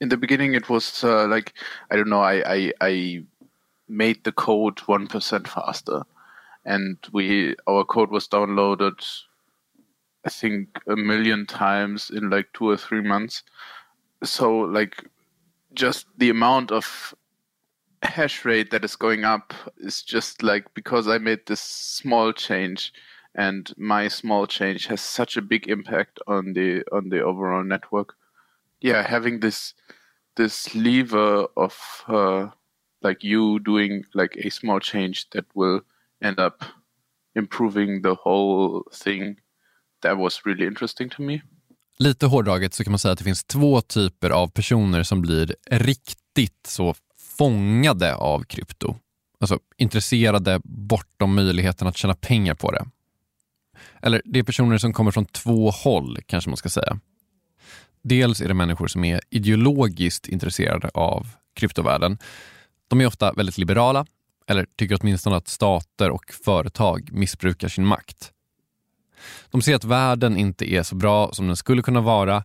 In 0.00 0.08
the 0.08 0.16
beginning, 0.16 0.54
it 0.54 0.68
was 0.68 1.02
uh, 1.04 1.26
like 1.26 1.54
I 1.90 1.96
don't 1.96 2.08
know. 2.08 2.20
I 2.20 2.54
I, 2.54 2.72
I 2.80 3.24
made 3.88 4.24
the 4.24 4.32
code 4.32 4.80
one 4.80 5.06
percent 5.06 5.48
faster, 5.48 6.02
and 6.64 6.98
we 7.12 7.54
our 7.66 7.84
code 7.84 8.10
was 8.10 8.28
downloaded. 8.28 9.00
I 10.24 10.28
think 10.28 10.80
a 10.88 10.96
million 10.96 11.46
times 11.46 12.10
in 12.10 12.30
like 12.30 12.48
two 12.52 12.68
or 12.70 12.76
three 12.76 13.00
months. 13.00 13.42
So 14.24 14.58
like 14.58 15.04
just 15.72 16.06
the 16.18 16.30
amount 16.30 16.72
of 16.72 17.14
hash 18.02 18.44
rate 18.44 18.70
that 18.70 18.84
is 18.84 18.96
going 18.96 19.24
up 19.24 19.54
is 19.78 20.02
just 20.02 20.42
like 20.42 20.72
because 20.74 21.08
I 21.08 21.18
made 21.18 21.46
this 21.46 21.60
small 21.60 22.32
change 22.32 22.92
and 23.34 23.72
my 23.76 24.08
small 24.08 24.46
change 24.46 24.86
has 24.86 25.00
such 25.00 25.36
a 25.36 25.42
big 25.42 25.68
impact 25.68 26.18
on 26.26 26.54
the 26.54 26.84
on 26.92 27.10
the 27.10 27.20
overall 27.22 27.64
network. 27.64 28.14
Yeah, 28.80 29.10
having 29.10 29.40
this 29.40 29.74
this 30.36 30.74
lever 30.74 31.48
of 31.56 31.72
uh, 32.08 32.50
like 33.08 33.26
you 33.26 33.58
doing 33.58 34.04
like 34.14 34.46
a 34.46 34.50
small 34.50 34.80
change 34.80 35.30
that 35.30 35.44
will 35.54 35.80
end 36.24 36.38
up 36.38 36.64
improving 37.34 38.02
the 38.02 38.14
whole 38.24 38.82
thing. 39.04 39.36
That 40.02 40.18
was 40.18 40.40
really 40.44 40.66
interesting 40.66 41.10
to 41.10 41.22
me. 41.22 41.40
Lite 41.98 42.26
hårdraget 42.26 42.74
så 42.74 42.84
kan 42.84 42.90
man 42.90 42.98
säga 42.98 43.12
att 43.12 43.18
det 43.18 43.24
finns 43.24 43.44
två 43.44 43.80
typer 43.80 44.30
av 44.30 44.48
personer 44.48 45.02
som 45.02 45.22
blir 45.22 45.56
riktigt 45.70 46.66
så 46.66 46.94
fångade 47.38 48.14
av 48.14 48.42
krypto. 48.42 48.96
Alltså 49.40 49.58
intresserade 49.76 50.60
bortom 50.64 51.34
möjligheten 51.34 51.88
att 51.88 51.96
tjäna 51.96 52.14
pengar 52.14 52.54
på 52.54 52.72
det. 52.72 52.86
Eller 54.02 54.22
det 54.24 54.38
är 54.38 54.42
personer 54.42 54.78
som 54.78 54.92
kommer 54.92 55.10
från 55.10 55.24
två 55.24 55.70
håll 55.70 56.18
kanske 56.26 56.50
man 56.50 56.56
ska 56.56 56.68
säga. 56.68 57.00
Dels 58.08 58.40
är 58.40 58.48
det 58.48 58.54
människor 58.54 58.86
som 58.86 59.04
är 59.04 59.20
ideologiskt 59.30 60.28
intresserade 60.28 60.90
av 60.94 61.26
kryptovärlden. 61.54 62.18
De 62.88 63.00
är 63.00 63.06
ofta 63.06 63.32
väldigt 63.32 63.58
liberala 63.58 64.06
eller 64.46 64.66
tycker 64.76 64.98
åtminstone 65.00 65.36
att 65.36 65.48
stater 65.48 66.10
och 66.10 66.32
företag 66.44 67.08
missbrukar 67.12 67.68
sin 67.68 67.86
makt. 67.86 68.32
De 69.50 69.62
ser 69.62 69.74
att 69.74 69.84
världen 69.84 70.36
inte 70.36 70.72
är 70.72 70.82
så 70.82 70.94
bra 70.94 71.32
som 71.32 71.46
den 71.46 71.56
skulle 71.56 71.82
kunna 71.82 72.00
vara 72.00 72.44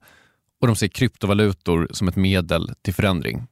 och 0.61 0.67
de 0.67 0.75
ser 0.75 0.87
kryptovalutor 0.87 1.87
som 1.91 2.07
ett 2.07 2.15
medel 2.15 2.73
till 2.81 2.93
förändring. 2.93 3.47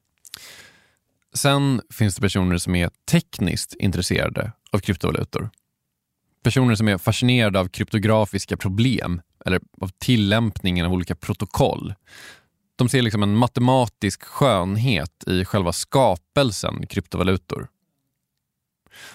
Sen 1.34 1.82
finns 1.90 2.14
det 2.14 2.20
personer 2.20 2.58
som 2.58 2.74
är 2.74 2.90
tekniskt 3.10 3.74
intresserade 3.74 4.52
av 4.72 4.78
kryptovalutor. 4.78 5.50
Personer 6.42 6.74
som 6.74 6.88
är 6.88 6.98
fascinerade 6.98 7.60
av 7.60 7.68
kryptografiska 7.68 8.56
problem 8.56 9.22
eller 9.46 9.60
av 9.80 9.90
tillämpningen 9.98 10.86
av 10.86 10.92
olika 10.92 11.14
protokoll. 11.14 11.94
De 12.76 12.88
ser 12.88 13.02
liksom 13.02 13.22
en 13.22 13.36
matematisk 13.36 14.22
skönhet 14.22 15.24
i 15.26 15.44
själva 15.44 15.72
skapelsen 15.72 16.86
kryptovalutor. 16.86 17.68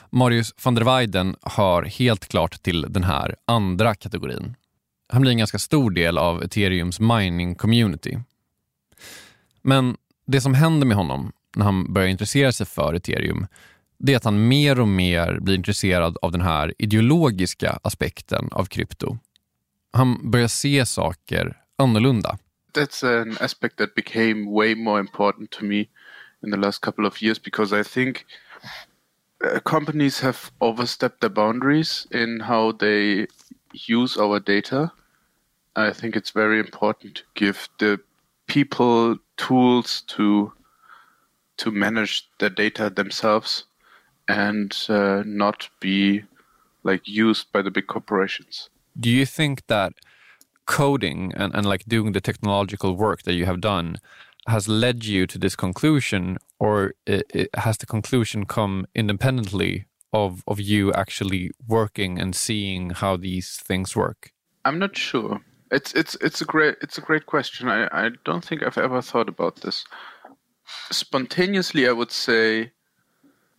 Marius 0.09 0.53
van 0.63 0.75
der 0.75 0.81
Weiden 0.81 1.35
hör 1.41 1.83
helt 1.83 2.27
klart 2.27 2.63
till 2.63 2.81
den 2.89 3.03
här 3.03 3.35
andra 3.45 3.95
kategorin. 3.95 4.55
Han 5.09 5.21
blir 5.21 5.31
en 5.31 5.37
ganska 5.37 5.59
stor 5.59 5.91
del 5.91 6.17
av 6.17 6.43
ethereums 6.43 6.99
mining 6.99 7.55
community. 7.55 8.19
Men 9.61 9.97
det 10.27 10.41
som 10.41 10.53
händer 10.53 10.87
med 10.87 10.97
honom 10.97 11.31
när 11.55 11.65
han 11.65 11.93
börjar 11.93 12.07
intressera 12.07 12.51
sig 12.51 12.65
för 12.65 12.93
ethereum 12.93 13.47
det 13.97 14.13
är 14.13 14.17
att 14.17 14.23
han 14.23 14.47
mer 14.47 14.79
och 14.79 14.87
mer 14.87 15.39
blir 15.39 15.55
intresserad 15.55 16.17
av 16.21 16.31
den 16.31 16.41
här 16.41 16.73
ideologiska 16.77 17.79
aspekten 17.83 18.49
av 18.51 18.65
krypto. 18.65 19.17
Han 19.93 20.31
börjar 20.31 20.47
se 20.47 20.85
saker 20.85 21.57
annorlunda. 21.77 22.37
That's 22.73 23.21
an 23.21 23.37
aspect 23.39 23.77
that 23.77 23.95
became 23.95 24.51
way 24.51 24.75
more 24.75 24.99
important 24.99 25.51
to 25.51 25.65
me 25.65 25.85
in 26.43 26.51
the 26.51 26.57
last 26.57 26.81
couple 26.81 27.07
of 27.07 27.21
years 27.21 27.43
because 27.43 27.79
I 27.81 27.83
think 27.83 28.25
uh, 29.43 29.59
companies 29.59 30.19
have 30.21 30.37
overstepped 30.59 31.19
their 31.21 31.29
boundaries 31.29 32.07
in 32.11 32.41
how 32.41 32.77
they 32.77 33.27
use 33.89 34.21
our 34.21 34.39
data. 34.39 34.91
I 35.75 35.93
think 35.93 36.15
it's 36.15 36.31
very 36.31 36.59
important 36.59 37.15
to 37.15 37.23
give 37.35 37.69
the 37.77 37.99
people 38.47 39.17
tools 39.37 40.03
to 40.07 40.51
to 41.57 41.71
manage 41.71 42.29
their 42.39 42.49
data 42.49 42.89
themselves 42.89 43.65
and 44.27 44.75
uh, 44.89 45.23
not 45.25 45.69
be 45.79 46.23
like 46.83 47.07
used 47.07 47.51
by 47.51 47.61
the 47.61 47.71
big 47.71 47.87
corporations. 47.87 48.69
Do 48.97 49.09
you 49.09 49.25
think 49.25 49.65
that 49.67 49.93
coding 50.65 51.33
and, 51.35 51.53
and 51.53 51.65
like 51.65 51.85
doing 51.85 52.13
the 52.13 52.21
technological 52.21 52.95
work 52.95 53.23
that 53.23 53.33
you 53.33 53.45
have 53.45 53.61
done 53.61 53.97
has 54.47 54.67
led 54.67 55.05
you 55.05 55.25
to 55.27 55.37
this 55.37 55.55
conclusion 55.55 56.37
or 56.59 56.93
it, 57.05 57.25
it 57.33 57.49
has 57.55 57.77
the 57.77 57.85
conclusion 57.85 58.45
come 58.45 58.85
independently 58.95 59.85
of, 60.13 60.43
of 60.47 60.59
you 60.59 60.93
actually 60.93 61.51
working 61.67 62.19
and 62.19 62.35
seeing 62.35 62.91
how 62.91 63.17
these 63.17 63.57
things 63.57 63.95
work? 63.95 64.31
I'm 64.63 64.79
not 64.79 64.97
sure. 64.97 65.41
It's 65.71 65.93
it's 65.93 66.15
it's 66.21 66.41
a 66.41 66.45
great 66.45 66.75
it's 66.81 66.97
a 66.97 67.01
great 67.01 67.25
question. 67.25 67.67
I, 67.67 67.87
I 67.91 68.09
don't 68.23 68.45
think 68.45 68.63
I've 68.63 68.77
ever 68.77 69.01
thought 69.01 69.27
about 69.27 69.61
this. 69.61 69.83
Spontaneously 70.91 71.87
I 71.87 71.91
would 71.91 72.11
say 72.11 72.71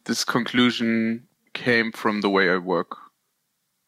this 0.07 0.25
conclusion 0.25 1.27
came 1.53 1.93
from 1.93 2.21
the 2.21 2.31
way 2.31 2.51
I 2.51 2.57
work. 2.57 2.97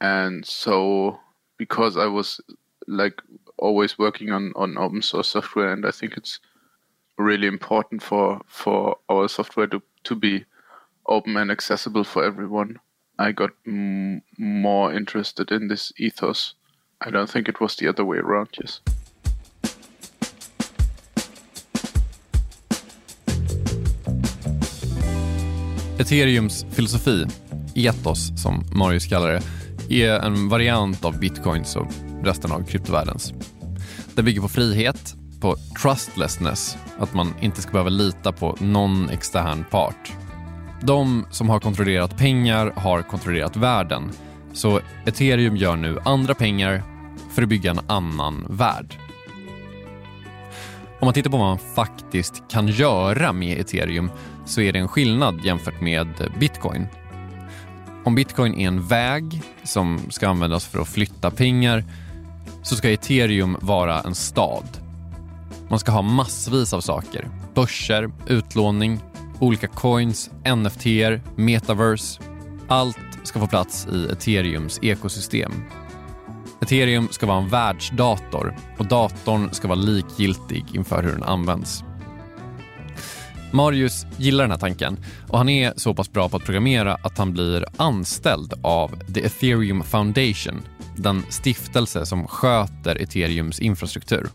And 0.00 0.44
so 0.44 1.18
because 1.56 1.96
I 1.96 2.06
was 2.06 2.40
like 2.86 3.20
always 3.58 3.98
working 3.98 4.30
on, 4.30 4.52
on 4.54 4.78
open 4.78 5.02
source 5.02 5.30
software 5.30 5.72
and 5.72 5.84
I 5.86 5.90
think 5.90 6.16
it's 6.16 6.38
really 7.16 7.46
important 7.46 8.02
for, 8.02 8.40
for 8.46 8.96
our 9.08 9.28
software 9.28 9.66
to, 9.68 9.82
to 10.04 10.14
be 10.14 10.44
open 11.06 11.36
and 11.36 11.50
accessible 11.50 12.04
for 12.04 12.24
everyone. 12.24 12.78
I 13.18 13.32
got 13.32 13.50
m- 13.66 14.22
more 14.38 14.92
interested 14.92 15.50
in 15.50 15.68
this 15.68 15.92
ethos. 15.98 16.54
I 17.00 17.10
don't 17.10 17.28
think 17.28 17.48
it 17.48 17.60
was 17.60 17.76
the 17.76 17.88
other 17.88 18.04
way 18.04 18.18
around, 18.18 18.50
yes. 18.60 18.80
Ethereums 25.98 26.66
filosofi, 26.70 27.26
etos 27.74 28.42
som 28.42 28.64
Marius 28.72 29.06
kallar 29.06 29.28
det, 29.28 29.42
är 30.02 30.20
en 30.20 30.48
variant 30.48 31.04
av 31.04 31.18
bitcoins 31.18 31.76
och 31.76 31.86
resten 32.22 32.52
av 32.52 32.64
kryptovärldens. 32.64 33.32
Den 34.14 34.24
bygger 34.24 34.40
på 34.40 34.48
frihet, 34.48 35.14
på 35.40 35.56
trustlessness, 35.82 36.76
att 36.98 37.14
man 37.14 37.34
inte 37.40 37.62
ska 37.62 37.72
behöva 37.72 37.90
lita 37.90 38.32
på 38.32 38.56
någon 38.60 39.10
extern 39.10 39.64
part. 39.70 40.12
De 40.82 41.26
som 41.30 41.48
har 41.48 41.60
kontrollerat 41.60 42.18
pengar 42.18 42.72
har 42.76 43.02
kontrollerat 43.02 43.56
världen, 43.56 44.10
så 44.52 44.80
ethereum 45.06 45.56
gör 45.56 45.76
nu 45.76 45.98
andra 46.04 46.34
pengar 46.34 46.82
för 47.34 47.42
att 47.42 47.48
bygga 47.48 47.70
en 47.70 47.80
annan 47.86 48.46
värld. 48.50 48.94
Om 51.00 51.06
man 51.06 51.14
tittar 51.14 51.30
på 51.30 51.36
vad 51.36 51.46
man 51.46 51.58
faktiskt 51.58 52.42
kan 52.50 52.68
göra 52.68 53.32
med 53.32 53.60
ethereum 53.60 54.10
så 54.48 54.60
är 54.60 54.72
det 54.72 54.78
en 54.78 54.88
skillnad 54.88 55.44
jämfört 55.44 55.80
med 55.80 56.08
bitcoin. 56.38 56.86
Om 58.04 58.14
bitcoin 58.14 58.54
är 58.54 58.68
en 58.68 58.86
väg 58.86 59.42
som 59.64 60.00
ska 60.10 60.28
användas 60.28 60.66
för 60.66 60.80
att 60.80 60.88
flytta 60.88 61.30
pengar 61.30 61.84
så 62.62 62.76
ska 62.76 62.90
ethereum 62.90 63.56
vara 63.60 64.00
en 64.00 64.14
stad. 64.14 64.64
Man 65.70 65.78
ska 65.78 65.92
ha 65.92 66.02
massvis 66.02 66.72
av 66.72 66.80
saker. 66.80 67.28
Börser, 67.54 68.10
utlåning, 68.26 69.00
olika 69.38 69.66
coins, 69.66 70.30
NFT, 70.56 70.86
metaverse. 71.36 72.20
Allt 72.68 72.98
ska 73.22 73.40
få 73.40 73.46
plats 73.46 73.86
i 73.92 74.06
ethereums 74.12 74.78
ekosystem. 74.82 75.52
Ethereum 76.60 77.08
ska 77.10 77.26
vara 77.26 77.38
en 77.38 77.48
världsdator 77.48 78.56
och 78.78 78.86
datorn 78.86 79.48
ska 79.52 79.68
vara 79.68 79.78
likgiltig 79.78 80.64
inför 80.74 81.02
hur 81.02 81.12
den 81.12 81.22
används. 81.22 81.84
Marius 83.52 84.06
gillar 84.16 84.44
den 84.44 84.50
här 84.50 84.58
tanken 84.58 84.96
och 85.28 85.38
han 85.38 85.48
är 85.48 85.72
så 85.76 85.94
pass 85.94 86.12
bra 86.12 86.28
på 86.28 86.36
att 86.36 86.44
programmera 86.44 86.94
att 86.94 87.18
han 87.18 87.32
blir 87.32 87.64
anställd 87.76 88.54
av 88.62 89.12
The 89.14 89.20
Ethereum 89.20 89.82
Foundation, 89.82 90.62
den 90.96 91.22
stiftelse 91.28 92.06
som 92.06 92.28
sköter 92.28 93.02
ethereums 93.02 93.60
infrastruktur. 93.60 94.28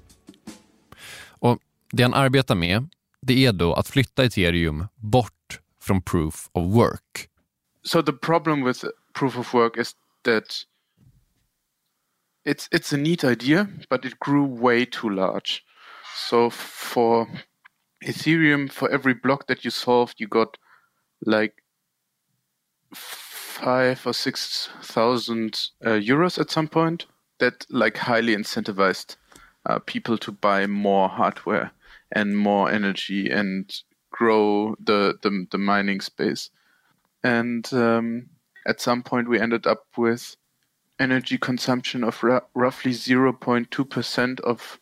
Och 1.28 1.60
Det 1.92 2.04
han 2.04 2.14
arbetar 2.14 2.56
med 2.56 2.90
det 3.22 3.46
är 3.46 3.54
då 3.54 3.74
att 3.74 3.88
flytta 3.88 4.24
ethereum 4.24 4.88
bort 4.96 5.60
från 5.82 6.02
proof 6.02 6.50
of 6.52 6.76
work. 6.76 7.30
So 7.84 8.02
the 8.02 8.14
problem 8.14 8.66
with 8.66 8.86
proof 9.14 9.38
of 9.38 9.54
work 9.54 9.78
is 9.78 9.96
that 10.24 10.44
it's 12.46 12.68
it's 12.72 12.96
a 12.96 12.98
neat 12.98 13.24
idea, 13.24 13.68
but 13.90 14.06
it 14.06 14.14
grew 14.20 14.62
way 14.62 14.86
too 14.86 15.10
large. 15.10 15.64
So 16.30 16.50
for 16.50 17.28
Ethereum, 18.04 18.72
for 18.72 18.90
every 18.90 19.14
block 19.14 19.48
that 19.48 19.64
you 19.64 19.72
solved, 19.72 20.20
you 20.20 20.28
got 20.28 20.58
like 21.26 21.64
five 22.94 24.06
or 24.06 24.14
six 24.14 24.70
thousand 24.82 25.70
uh, 25.86 25.92
euros 25.92 26.40
at 26.40 26.52
some 26.52 26.68
point. 26.68 27.06
That 27.40 27.66
like 27.70 27.98
highly 27.98 28.36
incentivized 28.36 29.18
uh, 29.66 29.80
people 29.80 30.18
to 30.20 30.32
buy 30.32 30.68
more 30.68 31.10
hardware 31.10 31.72
and 32.12 32.38
more 32.38 32.70
energy 32.70 33.30
and 33.30 33.74
grow 34.12 34.76
the 34.80 35.18
the, 35.22 35.48
the 35.52 35.58
mining 35.58 36.02
space. 36.02 36.50
And 37.24 37.72
um, 37.74 38.30
at 38.68 38.82
some 38.82 39.04
point, 39.04 39.30
we 39.30 39.40
ended 39.40 39.66
up 39.66 39.86
with 39.98 40.36
energy 41.00 41.38
consumption 41.38 42.04
of 42.04 42.24
roughly 42.54 42.92
0.2% 42.92 44.40
of 44.42 44.80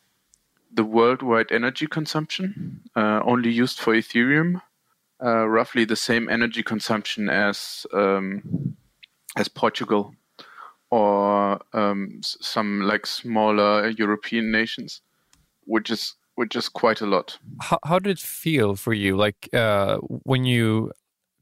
the 0.73 0.83
worldwide 0.83 1.51
energy 1.51 1.87
consumption, 1.87 2.81
uh, 2.95 3.21
only 3.25 3.51
used 3.51 3.79
for 3.79 3.93
Ethereum, 3.93 4.61
uh, 5.23 5.47
roughly 5.47 5.85
the 5.85 5.95
same 5.95 6.29
energy 6.29 6.63
consumption 6.63 7.29
as 7.29 7.85
um, 7.93 8.75
as 9.37 9.47
Portugal 9.47 10.13
or 10.89 11.59
um, 11.73 12.19
some 12.21 12.81
like 12.81 13.05
smaller 13.05 13.89
European 13.89 14.51
nations, 14.51 15.01
which 15.65 15.89
is 15.89 16.15
which 16.35 16.55
is 16.55 16.69
quite 16.69 17.01
a 17.01 17.05
lot. 17.05 17.37
How, 17.61 17.79
how 17.83 17.99
did 17.99 18.11
it 18.11 18.19
feel 18.19 18.75
for 18.75 18.93
you, 18.93 19.15
like 19.15 19.49
uh, 19.53 19.97
when 19.97 20.45
you 20.45 20.91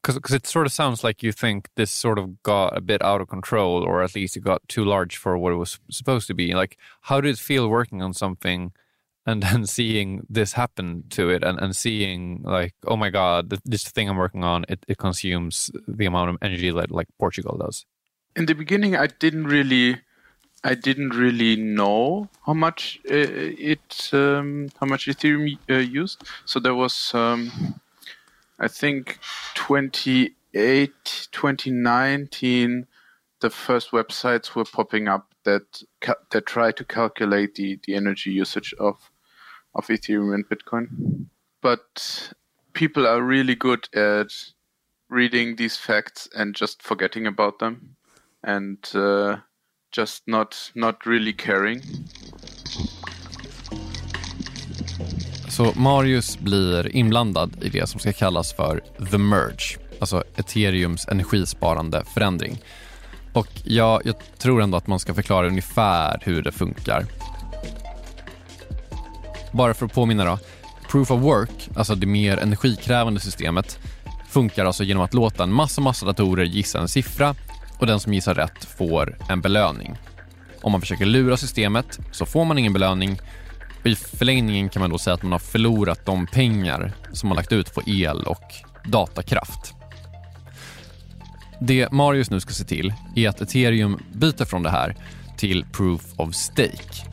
because 0.01 0.33
it 0.33 0.47
sort 0.47 0.65
of 0.65 0.71
sounds 0.71 1.03
like 1.03 1.21
you 1.21 1.31
think 1.31 1.69
this 1.75 1.91
sort 1.91 2.17
of 2.17 2.41
got 2.41 2.77
a 2.77 2.81
bit 2.81 3.01
out 3.03 3.21
of 3.21 3.27
control, 3.27 3.83
or 3.83 4.01
at 4.01 4.15
least 4.15 4.37
it 4.37 4.41
got 4.41 4.67
too 4.67 4.85
large 4.85 5.17
for 5.17 5.37
what 5.37 5.51
it 5.51 5.57
was 5.57 5.79
supposed 5.89 6.27
to 6.27 6.33
be. 6.33 6.53
Like, 6.53 6.77
how 7.01 7.19
did 7.19 7.31
it 7.31 7.37
feel 7.37 7.67
working 7.67 8.01
on 8.01 8.13
something 8.13 8.71
and 9.25 9.43
then 9.43 9.65
seeing 9.65 10.25
this 10.29 10.53
happen 10.53 11.03
to 11.11 11.29
it, 11.29 11.43
and, 11.43 11.59
and 11.59 11.75
seeing 11.75 12.41
like, 12.43 12.73
oh 12.87 12.95
my 12.95 13.09
god, 13.09 13.49
this 13.65 13.83
thing 13.83 14.09
I'm 14.09 14.17
working 14.17 14.43
on, 14.43 14.65
it, 14.69 14.85
it 14.87 14.97
consumes 14.97 15.71
the 15.87 16.05
amount 16.05 16.29
of 16.31 16.37
energy 16.41 16.71
that 16.71 16.91
like 16.91 17.07
Portugal 17.19 17.57
does. 17.57 17.85
In 18.35 18.45
the 18.45 18.55
beginning, 18.55 18.95
I 18.95 19.07
didn't 19.07 19.47
really, 19.47 19.99
I 20.63 20.75
didn't 20.75 21.09
really 21.09 21.55
know 21.55 22.29
how 22.45 22.53
much 22.53 22.99
uh, 23.09 23.15
it, 23.15 24.09
um, 24.13 24.69
how 24.79 24.87
much 24.87 25.07
Ethereum 25.07 25.57
uh, 25.69 25.75
used. 25.75 26.23
So 26.45 26.59
there 26.59 26.75
was. 26.75 27.11
Um, 27.13 27.79
I 28.59 28.67
think 28.67 29.19
28, 29.55 30.91
2019, 31.31 32.87
the 33.39 33.49
first 33.49 33.91
websites 33.91 34.55
were 34.55 34.65
popping 34.65 35.07
up 35.07 35.33
that 35.43 35.83
that 36.31 36.45
try 36.45 36.71
to 36.71 36.83
calculate 36.83 37.55
the, 37.55 37.79
the 37.85 37.95
energy 37.95 38.31
usage 38.31 38.73
of 38.79 39.11
of 39.73 39.87
Ethereum 39.87 40.33
and 40.33 40.49
Bitcoin. 40.49 40.87
But 41.61 42.33
people 42.73 43.07
are 43.07 43.21
really 43.21 43.55
good 43.55 43.87
at 43.95 44.31
reading 45.09 45.55
these 45.55 45.77
facts 45.77 46.29
and 46.35 46.55
just 46.55 46.81
forgetting 46.83 47.27
about 47.27 47.59
them 47.59 47.95
and 48.43 48.77
uh, 48.95 49.37
just 49.91 50.27
not 50.27 50.71
not 50.75 51.05
really 51.05 51.33
caring. 51.33 51.81
Så 55.49 55.73
Marius 55.79 56.39
blir 56.39 56.95
inblandad 56.95 57.63
i 57.63 57.69
det 57.69 57.89
som 57.89 57.99
ska 57.99 58.13
kallas 58.13 58.53
för 58.53 58.81
the 59.11 59.17
merge, 59.17 59.77
alltså 59.99 60.23
ethereums 60.35 61.07
energisparande 61.07 62.03
förändring. 62.13 62.57
Och 63.39 63.47
ja, 63.63 64.01
jag 64.05 64.15
tror 64.37 64.61
ändå 64.61 64.77
att 64.77 64.87
man 64.87 64.99
ska 64.99 65.13
förklara 65.13 65.47
ungefär 65.47 66.19
hur 66.21 66.41
det 66.41 66.51
funkar. 66.51 67.05
Bara 69.51 69.73
för 69.73 69.85
att 69.85 69.93
påminna 69.93 70.25
då. 70.25 70.39
Proof 70.91 71.11
of 71.11 71.21
work, 71.21 71.69
alltså 71.75 71.95
det 71.95 72.07
mer 72.07 72.37
energikrävande 72.37 73.19
systemet, 73.19 73.79
funkar 74.29 74.65
alltså 74.65 74.83
genom 74.83 75.03
att 75.03 75.13
låta 75.13 75.43
en 75.43 75.53
massa, 75.53 75.81
massa 75.81 76.05
datorer 76.05 76.43
gissa 76.43 76.79
en 76.79 76.87
siffra 76.87 77.35
och 77.79 77.87
den 77.87 77.99
som 77.99 78.13
gissar 78.13 78.35
rätt 78.35 78.65
får 78.65 79.17
en 79.29 79.41
belöning. 79.41 79.97
Om 80.61 80.71
man 80.71 80.81
försöker 80.81 81.05
lura 81.05 81.37
systemet 81.37 81.99
så 82.11 82.25
får 82.25 82.45
man 82.45 82.57
ingen 82.57 82.73
belöning 82.73 83.19
och 83.81 83.87
i 83.87 83.95
förlängningen 83.95 84.69
kan 84.69 84.79
man 84.79 84.89
då 84.89 84.97
säga 84.97 85.13
att 85.13 85.23
man 85.23 85.31
har 85.31 85.39
förlorat 85.39 86.05
de 86.05 86.27
pengar 86.27 86.93
som 87.13 87.29
man 87.29 87.35
lagt 87.35 87.51
ut 87.51 87.73
på 87.73 87.81
el 87.85 88.23
och 88.23 88.43
datakraft. 88.85 89.78
Det 91.61 91.91
Marius 91.91 92.29
nu 92.29 92.39
ska 92.39 92.53
se 92.53 92.63
till 92.63 92.93
är 93.15 93.29
att 93.29 93.41
ethereum 93.41 93.99
byter 94.13 94.45
från 94.45 94.63
det 94.63 94.69
här 94.69 94.95
till 95.37 95.65
proof 95.71 96.01
of 96.15 96.35
stake. 96.35 97.09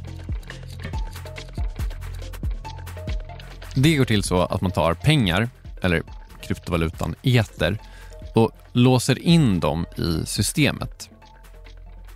Det 3.75 3.97
går 3.97 4.05
till 4.05 4.23
så 4.23 4.41
att 4.41 4.61
man 4.61 4.71
tar 4.71 4.95
pengar, 4.95 5.49
eller 5.83 6.03
kryptovalutan 6.43 7.15
eter, 7.23 7.79
och 8.35 8.51
låser 8.73 9.19
in 9.19 9.61
dem 9.61 9.87
i 9.97 10.27
systemet. 10.27 11.11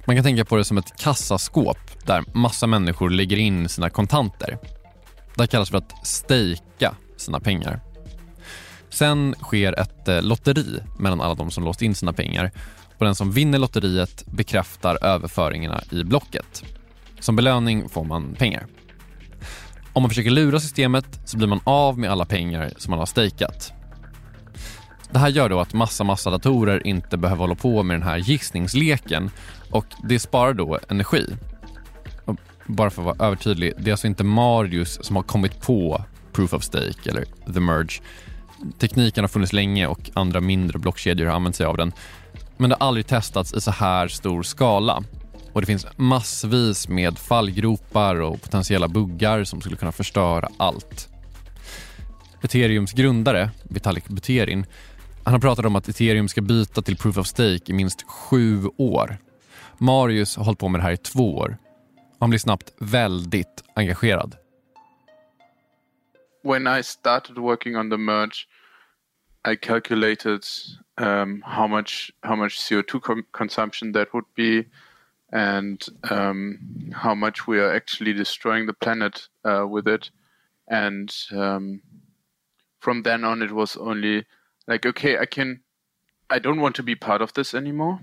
Man 0.05 0.17
kan 0.17 0.25
tänka 0.25 0.45
på 0.45 0.57
det 0.57 0.65
som 0.65 0.79
ett 0.79 0.97
kassaskåp 0.99 2.07
där 2.07 2.25
massa 2.35 2.67
människor 2.67 3.11
lägger 3.11 3.37
in 3.37 3.69
sina 3.69 3.91
kontanter. 3.91 4.59
Det 5.35 5.47
kallas 5.47 5.71
för 5.71 5.79
att 5.79 6.07
stejka 6.07 6.95
sina 7.17 7.41
pengar. 7.41 7.81
Sen 8.91 9.35
sker 9.43 9.81
ett 9.81 10.09
eh, 10.09 10.23
lotteri 10.23 10.81
mellan 10.99 11.21
alla 11.21 11.35
de 11.35 11.51
som 11.51 11.65
låst 11.65 11.83
in 11.83 11.95
sina 11.95 12.13
pengar 12.13 12.51
och 12.99 13.05
den 13.05 13.15
som 13.15 13.33
vinner 13.33 13.59
lotteriet 13.59 14.27
bekräftar 14.27 15.05
överföringarna 15.05 15.83
i 15.91 16.05
blocket. 16.05 16.65
Som 17.21 17.37
belöning 17.37 17.89
får 17.89 18.05
man 18.05 18.35
pengar. 18.35 18.67
Om 19.93 20.03
man 20.03 20.11
försöker 20.11 20.31
lura 20.31 20.61
systemet 20.61 21.21
så 21.25 21.37
blir 21.37 21.49
man 21.49 21.61
av 21.65 21.99
med 21.99 22.11
alla 22.11 22.25
pengar 22.25 22.71
som 22.77 22.91
man 22.91 22.99
har 22.99 23.07
stejkat. 23.07 23.73
Det 25.11 25.19
här 25.19 25.29
gör 25.29 25.49
då 25.49 25.61
att 25.61 25.73
massa, 25.73 26.05
massa 26.05 26.31
datorer 26.31 26.87
inte 26.87 27.17
behöver 27.17 27.41
hålla 27.41 27.55
på 27.55 27.83
med 27.83 27.95
den 27.95 28.09
här 28.09 28.17
gissningsleken 28.17 29.31
och 29.71 29.87
det 30.03 30.19
sparar 30.19 30.55
då 30.55 30.79
energi. 30.89 31.27
Och 32.25 32.37
bara 32.67 32.91
för 32.91 33.03
att 33.03 33.19
vara 33.19 33.27
övertydlig, 33.29 33.73
det 33.79 33.91
är 33.91 33.93
alltså 33.93 34.07
inte 34.07 34.25
Marius 34.25 34.99
som 35.03 35.17
har 35.17 35.23
kommit 35.23 35.61
på 35.61 36.05
Proof 36.33 36.55
of 36.55 36.63
Stake 36.63 37.11
eller 37.11 37.25
The 37.53 37.61
Merge. 37.61 38.01
Tekniken 38.79 39.25
har 39.25 39.29
funnits 39.29 39.53
länge 39.53 39.87
och 39.87 40.11
andra 40.15 40.41
mindre 40.41 40.79
blockkedjor 40.79 41.27
har 41.27 41.35
använt 41.35 41.57
sig 41.57 41.67
av 41.67 41.77
den. 41.77 41.93
Men 42.57 42.71
det 42.71 42.77
har 42.81 42.87
aldrig 42.87 43.07
testats 43.07 43.55
i 43.55 43.61
så 43.61 43.71
här 43.71 44.09
stor 44.09 44.43
skala. 44.43 45.03
Och 45.53 45.61
det 45.61 45.67
finns 45.67 45.87
massvis 45.97 46.89
med 46.89 47.19
fallgropar 47.19 48.21
och 48.21 48.43
potentiella 48.43 48.89
buggar 48.89 49.45
som 49.45 49.61
skulle 49.61 49.77
kunna 49.77 49.93
förstöra 49.93 50.49
allt. 50.57 51.09
Ethereums 52.43 52.93
grundare, 52.93 53.51
Vitalik 53.63 54.09
Buterin, 54.09 54.67
han 55.25 55.35
har 55.35 55.41
pratat 55.41 55.67
om 55.67 55.77
att 55.77 55.89
ethereum 55.89 56.29
ska 56.29 56.41
byta 56.41 56.83
till 56.83 56.97
proof 56.97 57.19
of 57.19 57.27
stake 57.27 57.63
i 57.67 57.73
minst 57.73 58.03
sju 58.03 58.65
år. 58.77 59.19
Marius 59.79 60.37
har 60.37 60.45
hållit 60.45 60.59
på 60.59 60.69
med 60.69 60.81
det 60.81 60.85
här 60.85 60.93
i 60.93 60.97
två 60.97 61.37
år. 61.37 61.57
Han 62.21 62.31
blir 62.31 62.39
snabbt 62.39 62.73
väldigt 62.79 63.65
engagerad. 63.75 64.37
When 66.43 66.79
I 66.79 66.83
started 66.83 67.39
working 67.39 67.77
on 67.77 67.91
the 67.91 67.97
merge, 67.97 68.47
I 69.45 69.57
calculated 69.57 70.47
um, 70.99 71.43
how 71.47 71.67
much 71.67 72.13
how 72.23 72.37
much 72.37 72.59
CO2 72.59 73.01
com 73.03 73.27
consumption 73.33 73.93
that 73.93 74.13
would 74.13 74.27
be, 74.35 74.67
and 75.33 75.85
um, 76.11 76.91
how 76.93 77.15
much 77.15 77.47
we 77.47 77.59
are 77.59 77.75
actually 77.75 78.13
destroying 78.13 78.67
the 78.67 78.73
planet 78.73 79.29
uh, 79.45 79.67
with 79.67 79.89
it. 79.89 80.11
And 80.69 81.15
um, 81.33 81.83
from 82.81 83.03
then 83.03 83.25
on, 83.25 83.43
it 83.43 83.53
was 83.53 83.77
only 83.77 84.27
like, 84.67 84.87
okay, 84.87 85.19
I 85.19 85.27
can, 85.27 85.61
I 86.29 86.39
don't 86.39 86.61
want 86.61 86.77
to 86.77 86.83
be 86.83 86.95
part 86.95 87.23
of 87.23 87.35
this 87.35 87.55
anymore. 87.55 87.99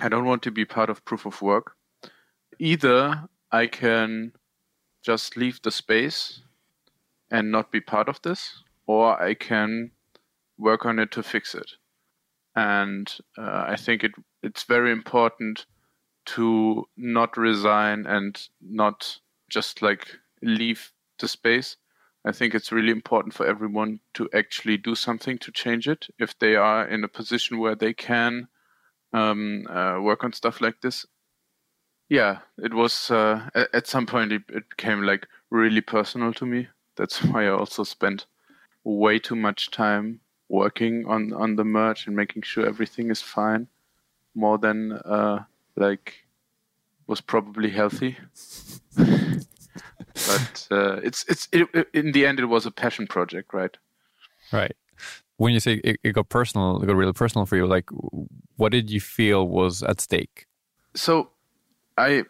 I 0.00 0.08
don't 0.08 0.24
want 0.24 0.42
to 0.42 0.50
be 0.50 0.64
part 0.64 0.90
of 0.90 1.04
proof 1.04 1.26
of 1.26 1.42
work. 1.42 1.74
Either 2.58 3.28
I 3.50 3.66
can 3.66 4.32
just 5.02 5.36
leave 5.36 5.60
the 5.62 5.70
space 5.70 6.42
and 7.30 7.50
not 7.50 7.72
be 7.72 7.80
part 7.80 8.08
of 8.08 8.22
this, 8.22 8.62
or 8.86 9.20
I 9.20 9.34
can 9.34 9.90
work 10.58 10.84
on 10.84 10.98
it 10.98 11.10
to 11.12 11.22
fix 11.22 11.54
it. 11.54 11.72
And 12.54 13.12
uh, 13.36 13.64
I 13.68 13.76
think 13.76 14.04
it 14.04 14.12
it's 14.42 14.64
very 14.64 14.92
important 14.92 15.66
to 16.26 16.86
not 16.96 17.36
resign 17.36 18.06
and 18.06 18.40
not 18.60 19.18
just 19.48 19.82
like 19.82 20.08
leave 20.42 20.92
the 21.18 21.28
space. 21.28 21.76
I 22.24 22.32
think 22.32 22.54
it's 22.54 22.72
really 22.72 22.90
important 22.90 23.32
for 23.32 23.46
everyone 23.46 24.00
to 24.14 24.28
actually 24.34 24.76
do 24.76 24.94
something 24.94 25.38
to 25.38 25.52
change 25.52 25.88
it 25.88 26.08
if 26.18 26.38
they 26.38 26.56
are 26.56 26.86
in 26.86 27.04
a 27.04 27.08
position 27.08 27.58
where 27.58 27.76
they 27.76 27.94
can 27.94 28.48
um, 29.12 29.66
uh, 29.68 30.00
work 30.00 30.24
on 30.24 30.32
stuff 30.32 30.60
like 30.60 30.80
this. 30.80 31.06
Yeah, 32.08 32.38
it 32.58 32.74
was 32.74 33.10
uh, 33.10 33.48
at 33.54 33.86
some 33.86 34.06
point 34.06 34.32
it, 34.32 34.42
it 34.48 34.68
became 34.70 35.02
like 35.02 35.26
really 35.50 35.80
personal 35.80 36.32
to 36.34 36.46
me 36.46 36.68
that's 36.98 37.22
why 37.24 37.46
I 37.46 37.50
also 37.50 37.84
spent 37.84 38.26
way 38.84 39.18
too 39.18 39.36
much 39.36 39.70
time 39.70 40.20
working 40.48 41.06
on 41.06 41.32
on 41.32 41.56
the 41.56 41.64
merge 41.64 42.06
and 42.06 42.16
making 42.16 42.42
sure 42.42 42.66
everything 42.66 43.10
is 43.10 43.20
fine, 43.22 43.68
more 44.34 44.58
than 44.58 44.92
uh, 44.92 45.44
like 45.76 46.26
was 47.06 47.20
probably 47.20 47.70
healthy. 47.70 48.16
but 48.96 50.66
uh, 50.70 50.96
it's 51.02 51.24
it's 51.28 51.48
it, 51.52 51.68
it- 51.74 51.88
in 51.94 52.12
the 52.12 52.26
end 52.26 52.40
it 52.40 52.46
was 52.46 52.66
a 52.66 52.70
passion 52.70 53.06
project, 53.06 53.52
right? 53.54 53.76
Right. 54.52 54.76
When 55.36 55.52
you 55.52 55.60
say 55.60 55.74
it, 55.84 56.00
it 56.02 56.12
got 56.12 56.28
personal, 56.28 56.82
it 56.82 56.86
got 56.86 56.96
really 56.96 57.12
personal 57.12 57.46
for 57.46 57.56
you. 57.56 57.66
Like, 57.66 57.88
what 58.56 58.72
did 58.72 58.90
you 58.90 59.00
feel 59.00 59.46
was 59.48 59.82
at 59.82 60.00
stake? 60.00 60.46
so 60.94 61.28
i 61.98 62.24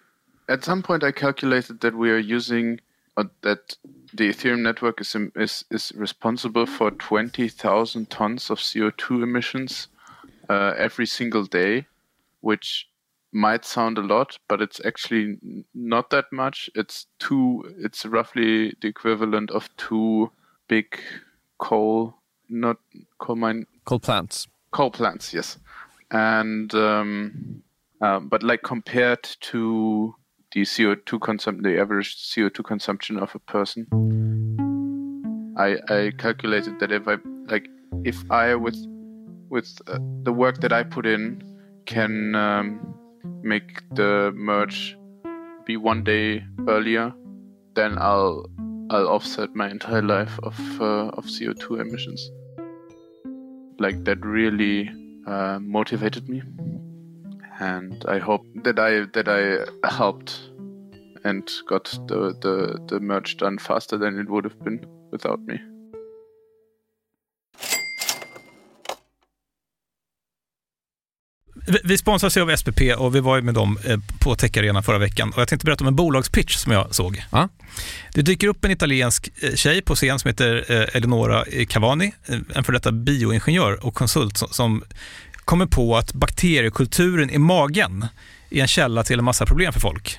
at 0.48 0.64
some 0.64 0.82
point 0.82 1.04
i 1.04 1.12
calculated 1.12 1.80
that 1.80 1.94
we 1.94 2.10
are 2.10 2.18
using 2.18 2.80
uh, 3.16 3.22
that 3.42 3.76
the 4.14 4.28
ethereum 4.28 4.62
network 4.62 5.00
is 5.00 5.16
is 5.36 5.64
is 5.70 5.92
responsible 5.96 6.66
for 6.66 6.90
20,000 6.90 8.10
tons 8.10 8.50
of 8.50 8.58
co2 8.58 9.22
emissions 9.22 9.88
uh, 10.48 10.72
every 10.76 11.06
single 11.06 11.44
day 11.44 11.86
which 12.40 12.88
might 13.32 13.64
sound 13.64 13.98
a 13.98 14.02
lot 14.02 14.38
but 14.48 14.62
it's 14.62 14.80
actually 14.86 15.38
not 15.74 16.10
that 16.10 16.24
much 16.32 16.70
it's 16.74 17.06
two 17.18 17.62
it's 17.78 18.06
roughly 18.06 18.74
the 18.80 18.88
equivalent 18.88 19.50
of 19.50 19.68
two 19.76 20.30
big 20.66 20.98
coal 21.58 22.14
not 22.48 22.78
coal 23.18 23.36
mine 23.36 23.66
Coal 23.84 24.00
plants. 24.00 24.48
coal 24.70 24.90
plants 24.90 25.34
yes 25.34 25.58
and 26.10 26.74
um, 26.74 27.62
um, 28.00 28.28
but 28.28 28.42
like 28.42 28.62
compared 28.62 29.22
to 29.40 30.14
the 30.52 30.62
CO2 30.62 31.18
consum- 31.18 31.62
the 31.62 31.78
average 31.80 32.16
CO2 32.16 32.64
consumption 32.64 33.18
of 33.18 33.34
a 33.34 33.38
person, 33.38 33.86
I 35.56 35.76
I 35.88 36.12
calculated 36.16 36.78
that 36.80 36.92
if 36.92 37.08
I 37.08 37.16
like 37.46 37.68
if 38.04 38.18
I 38.30 38.54
with 38.54 38.76
with 39.50 39.80
uh, 39.86 39.98
the 40.22 40.32
work 40.32 40.60
that 40.60 40.72
I 40.72 40.82
put 40.82 41.06
in 41.06 41.42
can 41.86 42.34
um, 42.34 42.94
make 43.42 43.82
the 43.94 44.32
merge 44.34 44.96
be 45.64 45.76
one 45.76 46.04
day 46.04 46.44
earlier, 46.68 47.12
then 47.74 47.98
I'll 47.98 48.46
I'll 48.90 49.08
offset 49.08 49.54
my 49.54 49.68
entire 49.70 50.02
life 50.02 50.38
of 50.42 50.58
uh, 50.80 51.08
of 51.18 51.26
CO2 51.26 51.80
emissions. 51.80 52.30
Like 53.78 54.04
that 54.04 54.24
really 54.24 54.90
uh, 55.26 55.58
motivated 55.60 56.28
me, 56.28 56.42
and 57.60 58.04
I 58.16 58.18
hope 58.18 58.44
that 58.64 58.78
I 58.78 59.06
that 59.12 59.28
I 59.28 59.58
helped 59.88 60.32
and 61.24 61.42
got 61.68 61.84
the, 62.08 62.32
the 62.42 62.78
the 62.88 63.00
merge 63.00 63.36
done 63.38 63.58
faster 63.58 63.98
than 63.98 64.18
it 64.20 64.28
would 64.28 64.44
have 64.44 64.58
been 64.64 64.80
without 65.12 65.40
me. 65.40 65.58
Vi- 71.84 71.98
sponsras 71.98 72.36
ju 72.36 72.40
av 72.42 72.56
SPP 72.56 72.80
och 72.96 73.14
vi 73.14 73.20
var 73.20 73.36
ju 73.36 73.42
med 73.42 73.54
dem 73.54 73.78
eh, 73.84 73.98
på 74.20 74.34
Tech 74.34 74.56
Arena 74.56 74.82
förra 74.82 74.98
veckan. 74.98 75.32
Och 75.34 75.40
jag 75.40 75.48
tänkte 75.48 75.64
berätta 75.64 75.84
om 75.84 75.88
en 75.88 75.96
bolagspitch 75.96 76.56
som 76.56 76.72
jag 76.72 76.94
såg. 76.94 77.22
Ja. 77.32 77.48
Det 78.14 78.22
dyker 78.22 78.46
upp 78.48 78.64
en 78.64 78.70
italiensk 78.70 79.30
eh, 79.42 79.54
tjej 79.54 79.82
på 79.82 79.94
scen 79.94 80.18
som 80.18 80.28
heter 80.28 80.64
eh, 80.68 80.96
Eleonora 80.96 81.44
Cavani, 81.68 82.12
en 82.54 82.64
för 82.64 82.72
detta 82.72 82.92
bioingenjör 82.92 83.86
och 83.86 83.94
konsult 83.94 84.36
som 84.50 84.82
kommer 85.48 85.66
på 85.66 85.96
att 85.96 86.12
bakteriekulturen 86.12 87.30
i 87.30 87.38
magen 87.38 88.06
är 88.50 88.60
en 88.60 88.68
källa 88.68 89.04
till 89.04 89.18
en 89.18 89.24
massa 89.24 89.46
problem 89.46 89.72
för 89.72 89.80
folk. 89.80 90.18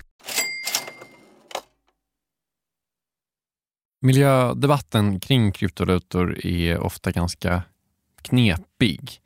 Miljödebatten 4.03 5.19
kring 5.19 5.51
kryptovalutor 5.51 6.45
är 6.45 6.79
ofta 6.79 7.11
ganska 7.11 7.63
knepig. 8.21 9.21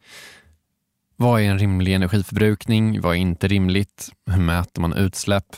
Vad 1.15 1.41
är 1.41 1.45
en 1.45 1.59
rimlig 1.59 1.93
energiförbrukning? 1.93 3.01
Vad 3.01 3.15
är 3.15 3.19
inte 3.19 3.47
rimligt? 3.47 4.09
Hur 4.25 4.41
mäter 4.41 4.81
man 4.81 4.93
utsläpp? 4.93 5.55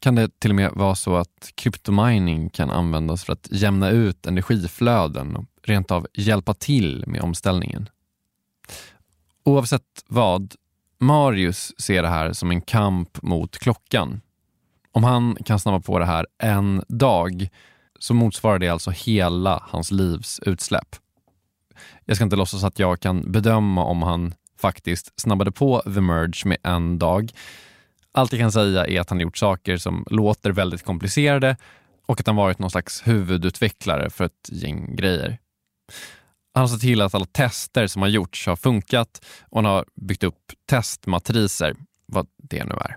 Kan 0.00 0.14
det 0.14 0.40
till 0.40 0.50
och 0.50 0.54
med 0.54 0.72
vara 0.72 0.94
så 0.94 1.16
att 1.16 1.52
kryptomining 1.54 2.50
kan 2.50 2.70
användas 2.70 3.24
för 3.24 3.32
att 3.32 3.48
jämna 3.50 3.90
ut 3.90 4.26
energiflöden 4.26 5.36
och 5.36 5.46
rent 5.62 5.90
av 5.90 6.06
hjälpa 6.12 6.54
till 6.54 7.04
med 7.06 7.20
omställningen? 7.20 7.88
Oavsett 9.44 10.04
vad, 10.06 10.54
Marius 10.98 11.80
ser 11.80 12.02
det 12.02 12.08
här 12.08 12.32
som 12.32 12.50
en 12.50 12.60
kamp 12.60 13.22
mot 13.22 13.58
klockan. 13.58 14.20
Om 14.92 15.04
han 15.04 15.36
kan 15.44 15.60
snabba 15.60 15.80
på 15.80 15.98
det 15.98 16.06
här 16.06 16.26
en 16.38 16.84
dag 16.88 17.48
så 18.00 18.14
motsvarar 18.14 18.58
det 18.58 18.68
alltså 18.68 18.90
hela 18.90 19.62
hans 19.68 19.90
livs 19.90 20.40
utsläpp. 20.46 20.96
Jag 22.04 22.16
ska 22.16 22.24
inte 22.24 22.36
låtsas 22.36 22.64
att 22.64 22.78
jag 22.78 23.00
kan 23.00 23.32
bedöma 23.32 23.84
om 23.84 24.02
han 24.02 24.34
faktiskt 24.58 25.20
snabbade 25.20 25.52
på 25.52 25.82
The 25.82 26.00
Merge 26.00 26.42
med 26.44 26.58
en 26.62 26.98
dag. 26.98 27.32
Allt 28.12 28.32
jag 28.32 28.40
kan 28.40 28.52
säga 28.52 28.86
är 28.86 29.00
att 29.00 29.10
han 29.10 29.20
gjort 29.20 29.36
saker 29.36 29.76
som 29.76 30.04
låter 30.10 30.50
väldigt 30.50 30.82
komplicerade 30.82 31.56
och 32.06 32.20
att 32.20 32.26
han 32.26 32.36
varit 32.36 32.58
någon 32.58 32.70
slags 32.70 33.06
huvudutvecklare 33.06 34.10
för 34.10 34.24
ett 34.24 34.48
gäng 34.48 34.96
grejer. 34.96 35.38
Han 36.54 36.60
har 36.60 36.68
sett 36.68 36.80
till 36.80 37.00
att 37.00 37.14
alla 37.14 37.24
tester 37.24 37.86
som 37.86 38.02
har 38.02 38.08
gjorts 38.08 38.46
har 38.46 38.56
funkat 38.56 39.24
och 39.42 39.58
han 39.58 39.64
har 39.64 39.84
byggt 39.94 40.24
upp 40.24 40.52
testmatriser, 40.66 41.76
vad 42.06 42.26
det 42.36 42.64
nu 42.64 42.74
är. 42.74 42.96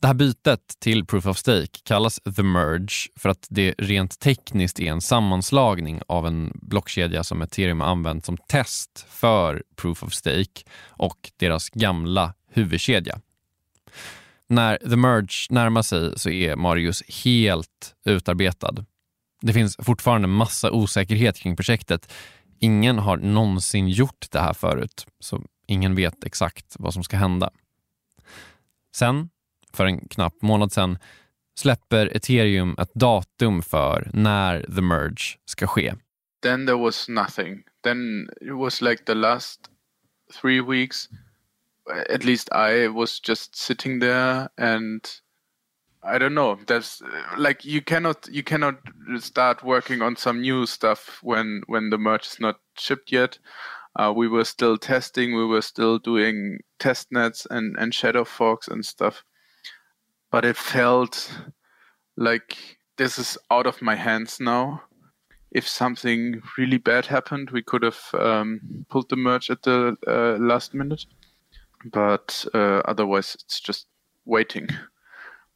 Det 0.00 0.06
här 0.06 0.14
bytet 0.14 0.74
till 0.78 1.06
Proof 1.06 1.26
of 1.26 1.38
Stake 1.38 1.78
kallas 1.84 2.20
the 2.36 2.42
merge 2.42 3.08
för 3.16 3.28
att 3.28 3.46
det 3.50 3.74
rent 3.78 4.20
tekniskt 4.20 4.80
är 4.80 4.90
en 4.90 5.00
sammanslagning 5.00 6.00
av 6.08 6.26
en 6.26 6.52
blockkedja 6.54 7.24
som 7.24 7.42
ethereum 7.42 7.80
har 7.80 7.88
använt 7.88 8.24
som 8.24 8.36
test 8.36 9.06
för 9.08 9.62
Proof 9.76 10.02
of 10.02 10.12
Stake 10.12 10.62
och 10.86 11.32
deras 11.36 11.68
gamla 11.68 12.34
huvudkedja. 12.50 13.20
När 14.48 14.76
the 14.76 14.96
merge 14.96 15.46
närmar 15.50 15.82
sig 15.82 16.18
så 16.18 16.30
är 16.30 16.56
Marius 16.56 17.02
helt 17.24 17.94
utarbetad. 18.04 18.74
Det 19.42 19.52
finns 19.52 19.76
fortfarande 19.82 20.28
massa 20.28 20.72
osäkerhet 20.72 21.38
kring 21.38 21.56
projektet. 21.56 22.12
Ingen 22.60 22.98
har 22.98 23.16
någonsin 23.16 23.88
gjort 23.88 24.26
det 24.30 24.40
här 24.40 24.54
förut, 24.54 25.06
så 25.20 25.42
ingen 25.66 25.94
vet 25.94 26.24
exakt 26.24 26.76
vad 26.78 26.94
som 26.94 27.04
ska 27.04 27.16
hända. 27.16 27.50
Sen 28.94 29.28
för 29.76 29.84
en 29.84 30.08
knapp 30.08 30.42
månad 30.42 30.72
sedan 30.72 30.98
släpper 31.58 32.16
ethereum 32.16 32.74
ett 32.78 32.94
datum 32.94 33.62
för 33.62 34.10
när 34.12 34.62
the 34.62 34.82
merge 34.82 35.38
ska 35.44 35.66
ske. 35.66 35.94
Then 36.42 36.66
there 36.66 36.78
was 36.78 37.08
nothing. 37.08 37.64
Then 37.82 38.28
it 38.40 38.52
was 38.52 38.80
like 38.80 39.04
the 39.04 39.14
last 39.14 39.70
three 40.40 40.60
weeks. 40.60 41.08
At 42.14 42.24
least 42.24 42.48
I 42.52 42.88
was 42.88 43.20
just 43.28 43.56
sitting 43.56 44.00
there 44.00 44.48
and 44.56 45.00
I 46.02 46.18
don't 46.18 46.34
know. 46.34 46.58
That's 46.66 47.02
like 47.36 47.64
you 47.64 47.80
cannot 47.80 48.28
you 48.30 48.42
cannot 48.42 48.74
start 49.18 49.64
working 49.64 50.02
on 50.02 50.16
some 50.16 50.40
new 50.40 50.66
stuff 50.66 51.20
when 51.22 51.62
when 51.66 51.90
the 51.90 51.98
merge 51.98 52.26
is 52.26 52.40
not 52.40 52.56
shipped 52.78 53.12
yet. 53.12 53.38
Uh, 53.98 54.12
we 54.14 54.28
were 54.28 54.44
still 54.44 54.76
testing. 54.76 55.34
We 55.34 55.46
were 55.46 55.62
still 55.62 55.98
doing 55.98 56.58
test 56.78 57.08
nets 57.10 57.46
and 57.50 57.76
and 57.78 57.94
shadow 57.94 58.24
forks 58.24 58.68
and 58.68 58.84
stuff. 58.84 59.24
But 60.30 60.44
it 60.44 60.56
felt 60.56 61.32
like 62.16 62.78
this 62.96 63.18
is 63.18 63.38
out 63.50 63.66
of 63.66 63.82
my 63.82 63.94
hands 63.94 64.38
now. 64.40 64.82
If 65.50 65.68
something 65.68 66.42
really 66.58 66.78
bad 66.78 67.06
happened, 67.06 67.50
we 67.50 67.62
could 67.62 67.82
have 67.82 68.00
um, 68.14 68.84
pulled 68.90 69.08
the 69.08 69.16
merge 69.16 69.50
at 69.50 69.62
the 69.62 69.96
uh, 70.06 70.36
last 70.38 70.74
minute, 70.74 71.06
but 71.92 72.44
uh, 72.52 72.82
otherwise, 72.84 73.36
it's 73.36 73.60
just 73.60 73.86
waiting. 74.24 74.68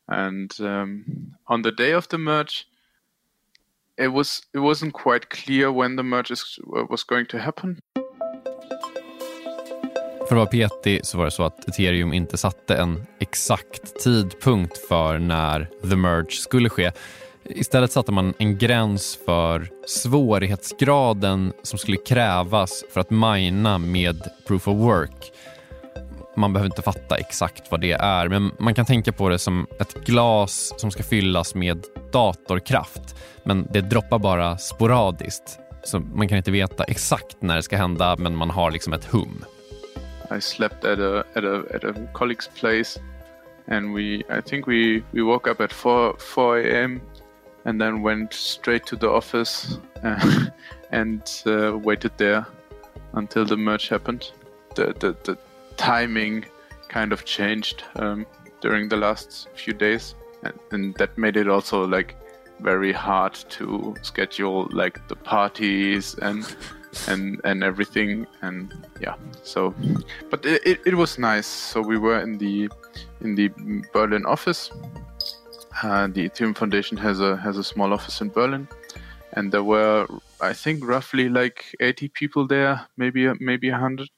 And 0.08 0.52
um, 0.60 1.34
on 1.46 1.62
the 1.62 1.72
day 1.72 1.92
of 1.92 2.08
the 2.08 2.18
merge, 2.18 2.66
it 3.96 4.08
was 4.08 4.42
it 4.54 4.60
wasn't 4.60 4.94
quite 4.94 5.28
clear 5.28 5.70
when 5.70 5.96
the 5.96 6.02
merge 6.02 6.30
is, 6.30 6.58
was 6.64 7.04
going 7.04 7.26
to 7.26 7.38
happen. 7.38 7.80
För 10.30 10.36
att 10.36 10.54
vara 10.54 10.68
petig 10.68 11.06
så 11.06 11.18
var 11.18 11.24
det 11.24 11.30
så 11.30 11.42
att 11.42 11.68
ethereum 11.68 12.12
inte 12.12 12.36
satte 12.36 12.76
en 12.76 13.06
exakt 13.20 14.02
tidpunkt 14.02 14.78
för 14.88 15.18
när 15.18 15.68
the 15.90 15.96
merge 15.96 16.30
skulle 16.30 16.68
ske. 16.68 16.92
Istället 17.44 17.92
satte 17.92 18.12
man 18.12 18.34
en 18.38 18.58
gräns 18.58 19.18
för 19.24 19.68
svårighetsgraden 19.86 21.52
som 21.62 21.78
skulle 21.78 21.96
krävas 21.96 22.84
för 22.92 23.00
att 23.00 23.10
mina 23.10 23.78
med 23.78 24.30
proof 24.46 24.68
of 24.68 24.76
work. 24.76 25.32
Man 26.36 26.52
behöver 26.52 26.70
inte 26.70 26.82
fatta 26.82 27.16
exakt 27.16 27.70
vad 27.70 27.80
det 27.80 27.92
är, 27.92 28.28
men 28.28 28.50
man 28.58 28.74
kan 28.74 28.86
tänka 28.86 29.12
på 29.12 29.28
det 29.28 29.38
som 29.38 29.66
ett 29.80 29.94
glas 30.04 30.74
som 30.76 30.90
ska 30.90 31.02
fyllas 31.02 31.54
med 31.54 31.84
datorkraft. 32.12 33.16
Men 33.44 33.68
det 33.70 33.80
droppar 33.80 34.18
bara 34.18 34.58
sporadiskt, 34.58 35.58
så 35.84 36.00
man 36.00 36.28
kan 36.28 36.38
inte 36.38 36.50
veta 36.50 36.84
exakt 36.84 37.42
när 37.42 37.56
det 37.56 37.62
ska 37.62 37.76
hända, 37.76 38.16
men 38.18 38.36
man 38.36 38.50
har 38.50 38.70
liksom 38.70 38.92
ett 38.92 39.04
hum. 39.04 39.44
I 40.30 40.38
slept 40.38 40.84
at 40.84 41.00
a 41.00 41.24
at 41.34 41.44
a 41.44 41.64
at 41.72 41.84
a 41.84 41.92
colleague's 42.12 42.48
place, 42.48 42.98
and 43.66 43.92
we 43.92 44.24
I 44.28 44.40
think 44.40 44.66
we 44.66 45.02
we 45.12 45.22
woke 45.22 45.48
up 45.48 45.60
at 45.60 45.72
four 45.72 46.14
four 46.18 46.58
a.m. 46.60 47.00
and 47.64 47.80
then 47.80 48.02
went 48.02 48.32
straight 48.32 48.86
to 48.86 48.96
the 48.96 49.08
office 49.08 49.78
and 50.90 51.42
uh, 51.46 51.76
waited 51.76 52.12
there 52.16 52.46
until 53.14 53.44
the 53.44 53.56
merge 53.56 53.88
happened. 53.88 54.30
The 54.76 54.94
the, 54.98 55.16
the 55.24 55.38
timing 55.76 56.46
kind 56.88 57.12
of 57.12 57.24
changed 57.24 57.84
um, 57.96 58.26
during 58.60 58.88
the 58.88 58.96
last 58.96 59.48
few 59.54 59.72
days, 59.72 60.14
and, 60.44 60.54
and 60.70 60.94
that 60.96 61.18
made 61.18 61.36
it 61.36 61.48
also 61.48 61.86
like 61.86 62.16
very 62.60 62.92
hard 62.92 63.34
to 63.48 63.94
schedule 64.02 64.68
like 64.70 65.08
the 65.08 65.16
parties 65.16 66.14
and 66.14 66.44
and 67.08 67.40
and 67.44 67.62
everything 67.62 68.26
and 68.42 68.74
yeah 69.00 69.14
so 69.42 69.74
but 70.30 70.44
it, 70.44 70.80
it, 70.84 70.94
was 70.94 71.18
nice. 71.18 71.46
So 71.46 71.80
we 71.80 71.98
were 71.98 72.20
in 72.20 72.38
the 72.38 72.68
in 73.20 73.34
the 73.34 73.48
berlin 73.92 74.26
office. 74.26 74.70
Uh, 75.82 76.08
the 76.08 76.28
ethereum 76.28 76.56
foundation 76.56 76.96
has 76.96 77.20
a 77.20 77.36
has 77.36 77.56
a 77.56 77.64
small 77.64 77.92
office 77.92 78.20
in 78.20 78.28
berlin 78.28 78.68
and 79.34 79.52
there 79.52 79.62
were 79.62 80.06
i 80.40 80.52
think 80.52 80.84
roughly 80.84 81.28
like 81.28 81.74
80 81.80 82.08
people 82.08 82.46
there 82.46 82.86
maybe 82.96 83.32
maybe 83.38 83.70
100 83.70 84.08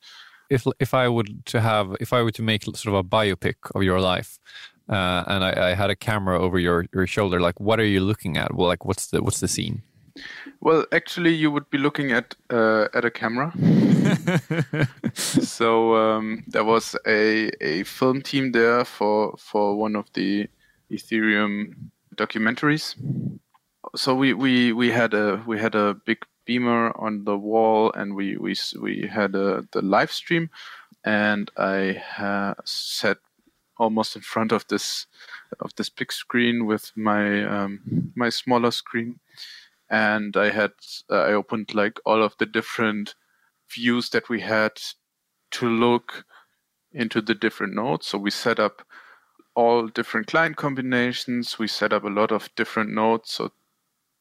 if 0.48 0.66
if 0.80 0.94
i 0.94 1.06
would 1.06 1.44
to 1.46 1.60
have 1.60 1.94
if 2.00 2.12
i 2.12 2.22
were 2.22 2.32
to 2.32 2.42
make 2.42 2.64
sort 2.64 2.86
of 2.86 2.94
a 2.94 3.04
biopic 3.04 3.56
of 3.74 3.82
your 3.82 4.00
life 4.00 4.38
uh, 4.88 5.22
and 5.26 5.44
I, 5.44 5.70
I 5.70 5.74
had 5.74 5.90
a 5.90 5.96
camera 5.96 6.40
over 6.40 6.58
your, 6.58 6.86
your 6.92 7.06
shoulder 7.06 7.40
like 7.40 7.58
what 7.60 7.78
are 7.80 7.84
you 7.84 8.00
looking 8.00 8.36
at? 8.36 8.54
Well 8.54 8.66
like 8.66 8.84
what's 8.84 9.06
the 9.06 9.22
what's 9.22 9.40
the 9.40 9.48
scene 9.48 9.82
well, 10.60 10.84
actually, 10.92 11.34
you 11.34 11.50
would 11.50 11.68
be 11.70 11.78
looking 11.78 12.12
at 12.12 12.34
uh, 12.50 12.88
at 12.94 13.04
a 13.04 13.10
camera. 13.10 13.52
so 15.14 15.96
um, 15.96 16.44
there 16.46 16.64
was 16.64 16.96
a 17.06 17.50
a 17.60 17.84
film 17.84 18.22
team 18.22 18.52
there 18.52 18.84
for 18.84 19.34
for 19.38 19.76
one 19.76 19.96
of 19.96 20.12
the 20.14 20.48
Ethereum 20.90 21.74
documentaries. 22.16 22.94
So 23.96 24.14
we 24.14 24.34
we 24.34 24.72
we 24.72 24.90
had 24.90 25.14
a 25.14 25.42
we 25.46 25.58
had 25.58 25.74
a 25.74 25.94
big 25.94 26.18
beamer 26.44 26.92
on 26.96 27.24
the 27.24 27.36
wall, 27.36 27.92
and 27.92 28.14
we 28.14 28.36
we 28.36 28.54
we 28.80 29.08
had 29.08 29.34
a, 29.34 29.66
the 29.72 29.82
live 29.82 30.12
stream, 30.12 30.50
and 31.04 31.50
I 31.56 32.02
uh, 32.18 32.54
sat 32.64 33.18
almost 33.78 34.16
in 34.16 34.22
front 34.22 34.52
of 34.52 34.66
this 34.68 35.06
of 35.60 35.74
this 35.76 35.88
big 35.88 36.12
screen 36.12 36.66
with 36.66 36.92
my 36.96 37.44
um, 37.44 38.12
my 38.14 38.28
smaller 38.28 38.70
screen 38.70 39.18
and 39.92 40.36
I 40.38 40.50
had 40.50 40.72
uh, 41.10 41.20
I 41.20 41.32
opened 41.34 41.74
like 41.74 42.00
all 42.04 42.22
of 42.22 42.34
the 42.38 42.46
different 42.46 43.14
views 43.70 44.08
that 44.10 44.28
we 44.28 44.40
had 44.40 44.72
to 45.52 45.68
look 45.68 46.24
into 46.92 47.20
the 47.20 47.34
different 47.34 47.74
nodes. 47.74 48.06
So 48.06 48.18
we 48.18 48.30
set 48.30 48.58
up 48.58 48.82
all 49.54 49.86
different 49.86 50.26
client 50.28 50.56
combinations. 50.56 51.58
We 51.58 51.68
set 51.68 51.92
up 51.92 52.04
a 52.04 52.08
lot 52.08 52.32
of 52.32 52.48
different 52.56 52.90
nodes 52.90 53.30
so 53.30 53.52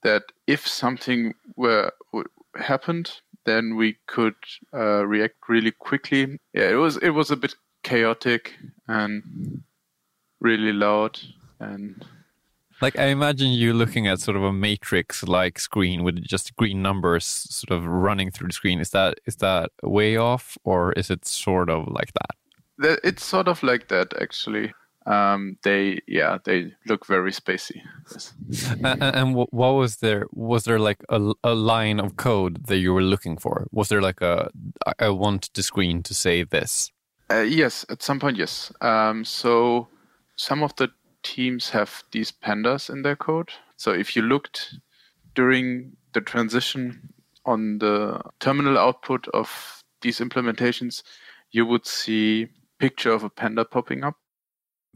that 0.04 0.24
if 0.46 0.68
something 0.68 1.36
were 1.56 1.94
happened, 2.56 3.22
then 3.46 3.78
we 3.78 3.98
could 4.08 4.36
uh, 4.74 5.06
react 5.06 5.48
really 5.48 5.72
quickly. 5.72 6.38
Yeah, 6.54 6.70
it 6.70 6.76
was 6.76 6.98
it 6.98 7.12
was 7.12 7.32
a 7.32 7.38
bit 7.38 7.56
chaotic 7.84 8.56
and 8.88 9.64
really 10.42 10.74
loud 10.74 11.18
and 11.60 12.06
like 12.82 12.98
I 12.98 13.06
imagine 13.06 13.52
you 13.52 13.74
looking 13.74 14.08
at 14.08 14.20
sort 14.20 14.38
of 14.38 14.44
a 14.44 14.54
matrix 14.54 15.24
like 15.24 15.60
screen 15.60 16.04
with 16.04 16.22
just 16.24 16.56
green 16.56 16.82
numbers 16.82 17.26
sort 17.26 17.72
of 17.72 17.86
running 17.86 18.32
through 18.32 18.48
the 18.48 18.54
screen. 18.54 18.80
Is 18.80 18.90
that 18.92 19.20
is 19.26 19.38
that 19.38 19.70
way 19.84 20.18
off 20.18 20.58
or 20.64 20.94
is 20.94 21.10
it 21.10 21.26
sort 21.26 21.70
of 21.70 21.88
like 21.88 22.12
that? 22.14 23.00
It's 23.04 23.24
sort 23.24 23.48
of 23.48 23.62
like 23.64 23.88
that 23.90 24.14
actually. 24.20 24.74
Um, 25.06 25.58
they 25.64 26.02
yeah 26.08 26.38
they 26.44 26.74
look 26.86 27.08
very 27.08 27.32
spacey. 27.32 27.82
Yes. 28.12 28.34
and, 28.84 29.04
and 29.04 29.36
what 29.36 29.52
was 29.52 29.98
there? 29.98 30.26
Was 30.32 30.64
there 30.66 30.80
like 30.80 31.04
a, 31.10 31.34
a 31.44 31.56
line 31.56 32.00
of 32.00 32.18
code 32.18 32.68
that 32.68 32.78
you 32.78 32.94
were 32.94 33.02
looking 33.02 33.38
for? 33.38 33.68
Was 33.72 33.90
there 33.90 34.02
like 34.02 34.22
a 34.22 34.52
I 35.00 35.10
want 35.10 35.50
the 35.54 35.64
screen 35.64 36.04
to 36.04 36.14
say 36.14 36.44
this? 36.44 36.92
Uh, 37.32 37.40
yes, 37.42 37.86
at 37.90 38.04
some 38.04 38.20
point 38.20 38.38
yes. 38.38 38.72
Um, 38.82 39.26
so 39.26 39.88
some 40.36 40.64
of 40.64 40.76
the 40.76 40.92
teams 41.24 41.70
have 41.70 41.92
these 42.12 42.34
pandas 42.42 42.90
in 42.90 43.04
their 43.04 43.16
code. 43.16 43.52
So 43.78 43.92
if 43.94 44.18
you 44.18 44.24
looked 44.24 44.74
during 45.34 45.92
the 46.14 46.22
transition 46.22 47.14
on 47.46 47.80
the 47.80 48.22
terminal 48.40 48.78
output 48.78 49.28
of 49.28 49.50
these 50.02 50.24
implementations, 50.24 51.04
you 51.52 51.66
would 51.66 51.86
see 51.86 52.48
picture 52.80 53.16
of 53.16 53.24
a 53.24 53.30
panda 53.30 53.64
popping 53.64 54.04
up. 54.04 54.16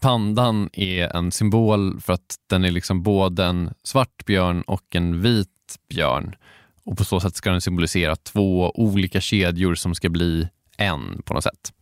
Pandan 0.02 0.70
är 0.74 1.16
en 1.16 1.32
symbol 1.32 2.00
för 2.02 2.14
att 2.14 2.36
den 2.50 2.66
är 2.66 2.72
liksom 2.72 3.04
både 3.04 3.46
en 3.46 3.74
svart 3.84 4.26
björn 4.26 4.62
och 4.62 4.96
en 4.96 5.22
vit 5.22 5.50
björn. 5.90 6.36
Och 6.84 6.98
på 6.98 7.04
så 7.04 7.20
sätt 7.20 7.36
ska 7.36 7.52
den 7.52 7.62
symbolisera 7.62 8.16
två 8.16 8.72
olika 8.72 9.22
kedjor 9.22 9.76
som 9.76 9.96
ska 9.96 10.10
bli 10.10 10.48
en 10.78 11.22
på 11.26 11.34
något 11.34 11.44
sätt. 11.44 11.74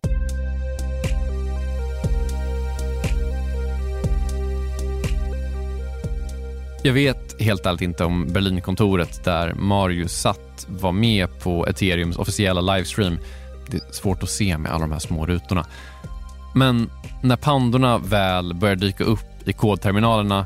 Jag 6.86 6.93
vet 6.93 7.41
helt 7.41 7.65
ärligt 7.65 7.82
inte 7.82 8.06
om 8.06 8.34
Berlinkontoret 8.34 9.24
där 9.24 9.54
Marius 9.54 10.13
satt 10.13 10.65
var 10.67 10.91
med 10.91 11.39
på 11.39 11.67
ethereums 11.67 12.17
officiella 12.17 12.62
livestream. 12.62 13.19
Det 13.67 13.78
är 13.78 13.91
svårt 13.91 14.24
att 14.24 14.30
se 14.30 14.58
med 14.58 14.72
alla 14.72 14.82
de 14.82 14.91
här 14.91 15.00
små 15.00 15.26
rutorna. 15.26 15.65
Men 16.56 16.89
när 17.22 17.36
pandorna 17.36 17.98
väl 17.98 18.54
börjar 18.54 18.76
dyka 18.76 19.04
upp 19.04 19.48
i 19.48 19.54
kodterminalerna 19.54 20.46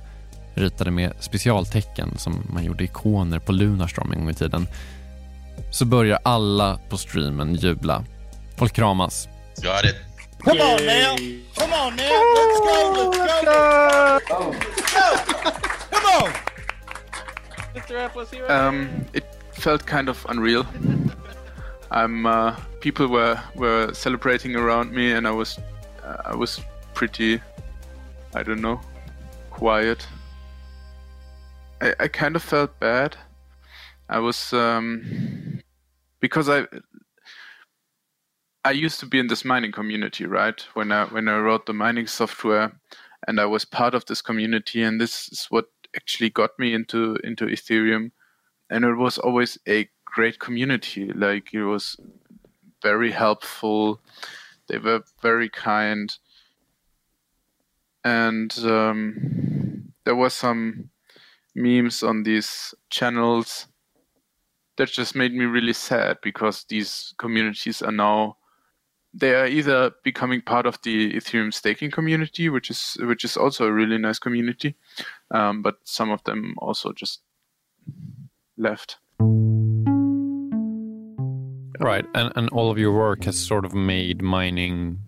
ritade 0.53 0.91
med 0.91 1.13
specialtecken 1.19 2.17
som 2.17 2.43
man 2.53 2.63
gjorde 2.63 2.83
ikoner 2.83 3.39
på 3.39 3.51
Lunarstorm 3.51 4.11
en 4.11 4.19
gång 4.19 4.29
i 4.29 4.33
tiden 4.33 4.67
så 5.71 5.85
börjar 5.85 6.19
alla 6.23 6.79
på 6.89 6.97
streamen 6.97 7.55
jubla. 7.55 8.03
Folk 8.57 8.73
kramas. 8.73 9.27
Got 9.55 9.85
it. 9.85 9.95
Come 10.39 10.61
on 10.61 10.85
now. 10.85 11.17
Come 11.55 11.73
on 11.85 11.95
now. 11.95 12.03
Let's 12.35 12.59
go. 12.59 12.93
Let's 12.95 14.25
go. 14.25 14.53
Let's 14.53 15.61
go. 15.61 15.67
Come 16.17 16.33
on. 16.33 16.39
Mr. 17.75 17.95
Apple's 17.95 18.31
here. 18.31 18.51
Um, 18.51 19.05
it 19.13 19.23
felt 19.51 19.85
kind 19.85 20.09
of 20.09 20.25
unreal. 20.29 20.65
I'm. 21.91 22.25
Uh, 22.25 22.55
people 22.79 23.07
were 23.07 23.39
were 23.55 23.93
celebrating 23.93 24.55
around 24.55 24.91
me, 24.91 25.11
and 25.11 25.27
I 25.27 25.31
was, 25.31 25.59
uh, 26.03 26.17
I 26.25 26.35
was 26.35 26.59
pretty, 26.95 27.39
I 28.33 28.41
don't 28.41 28.61
know, 28.61 28.81
quiet. 29.51 30.07
I, 31.81 31.93
I 31.99 32.07
kind 32.07 32.35
of 32.35 32.41
felt 32.41 32.79
bad. 32.79 33.15
I 34.09 34.17
was 34.17 34.53
um, 34.53 35.61
because 36.19 36.49
I 36.49 36.65
I 38.65 38.71
used 38.71 38.99
to 39.01 39.05
be 39.05 39.19
in 39.19 39.27
this 39.27 39.45
mining 39.45 39.71
community, 39.71 40.25
right? 40.25 40.59
When 40.73 40.91
I 40.91 41.05
when 41.05 41.27
I 41.27 41.37
wrote 41.37 41.67
the 41.67 41.73
mining 41.73 42.07
software, 42.07 42.71
and 43.27 43.39
I 43.39 43.45
was 43.45 43.65
part 43.65 43.93
of 43.93 44.05
this 44.05 44.21
community, 44.23 44.81
and 44.81 44.99
this 44.99 45.29
is 45.29 45.45
what 45.51 45.67
actually 45.95 46.29
got 46.29 46.51
me 46.59 46.73
into 46.73 47.15
into 47.23 47.45
Ethereum, 47.45 48.11
and 48.69 48.85
it 48.85 48.95
was 48.95 49.17
always 49.17 49.57
a 49.67 49.89
great 50.05 50.39
community. 50.39 51.11
Like 51.13 51.53
it 51.53 51.63
was 51.63 51.97
very 52.83 53.11
helpful. 53.11 53.99
They 54.67 54.77
were 54.77 55.03
very 55.21 55.49
kind, 55.49 56.13
and 58.03 58.57
um, 58.59 59.93
there 60.05 60.15
was 60.15 60.33
some 60.33 60.89
memes 61.55 62.03
on 62.03 62.23
these 62.23 62.73
channels 62.89 63.67
that 64.77 64.89
just 64.89 65.15
made 65.15 65.33
me 65.33 65.45
really 65.45 65.73
sad 65.73 66.17
because 66.21 66.65
these 66.69 67.13
communities 67.17 67.81
are 67.81 67.91
now 67.91 68.36
they 69.13 69.33
are 69.33 69.47
either 69.47 69.91
becoming 70.03 70.41
part 70.41 70.65
of 70.65 70.79
the 70.83 71.13
Ethereum 71.13 71.53
staking 71.53 71.91
community, 71.91 72.49
which 72.49 72.69
is 72.69 72.97
which 73.01 73.23
is 73.23 73.37
also 73.37 73.65
a 73.65 73.71
really 73.71 73.97
nice 73.97 74.19
community, 74.19 74.75
um, 75.31 75.61
but 75.61 75.77
some 75.83 76.11
of 76.11 76.23
them 76.23 76.55
also 76.59 76.91
just 76.93 77.21
left. 78.57 78.97
Right, 81.79 82.05
and, 82.15 82.31
and 82.35 82.49
all 82.49 82.71
of 82.71 82.77
your 82.77 82.91
work 82.91 83.23
has 83.25 83.37
sort 83.37 83.63
of 83.65 83.73
made 83.73 84.21
mining 84.21 84.99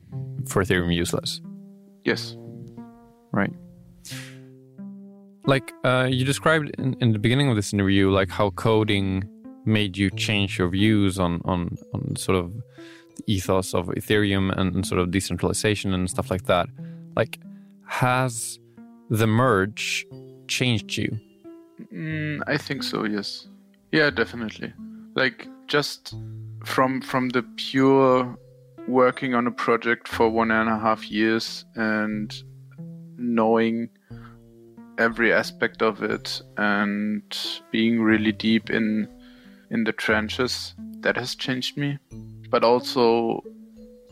for 0.47 0.63
Ethereum 0.63 0.93
useless. 0.93 1.41
Yes. 2.03 2.37
Right. 3.31 3.53
Like 5.45 5.71
uh, 5.83 6.07
you 6.09 6.25
described 6.25 6.71
in, 6.77 6.95
in 7.01 7.11
the 7.11 7.19
beginning 7.19 7.49
of 7.49 7.55
this 7.55 7.73
interview, 7.73 8.09
like 8.11 8.29
how 8.29 8.51
coding 8.51 9.23
made 9.65 9.97
you 9.97 10.09
change 10.11 10.57
your 10.57 10.69
views 10.69 11.19
on 11.19 11.41
on, 11.45 11.75
on 11.93 12.15
sort 12.15 12.37
of 12.37 12.53
ethos 13.27 13.73
of 13.73 13.87
Ethereum 13.87 14.51
and, 14.57 14.85
sort 14.85 14.99
of 14.99 15.11
decentralization 15.11 15.93
and 15.93 16.09
stuff 16.09 16.31
like 16.31 16.45
that. 16.45 16.67
Like, 17.15 17.39
has 17.85 18.59
the 19.09 19.27
merge 19.27 20.05
changed 20.47 20.97
you? 20.97 21.19
Mm, 21.93 22.41
I 22.47 22.57
think 22.57 22.83
so. 22.83 23.05
Yes. 23.05 23.47
Yeah, 23.91 24.09
definitely. 24.09 24.73
Like 25.15 25.47
just 25.67 26.15
from 26.65 27.01
from 27.01 27.29
the 27.29 27.43
pure 27.57 28.37
working 28.87 29.33
on 29.33 29.47
a 29.47 29.51
project 29.51 30.07
for 30.07 30.29
one 30.29 30.51
and 30.51 30.69
a 30.69 30.77
half 30.77 31.09
years 31.09 31.65
and 31.75 32.33
knowing 33.17 33.89
every 34.97 35.31
aspect 35.31 35.81
of 35.81 36.03
it 36.03 36.41
and 36.57 37.23
being 37.71 38.01
really 38.01 38.31
deep 38.31 38.69
in 38.69 39.07
in 39.71 39.83
the 39.83 39.93
trenches 39.93 40.73
that 41.01 41.15
has 41.15 41.35
changed 41.35 41.77
me 41.77 41.97
but 42.49 42.63
also 42.63 43.43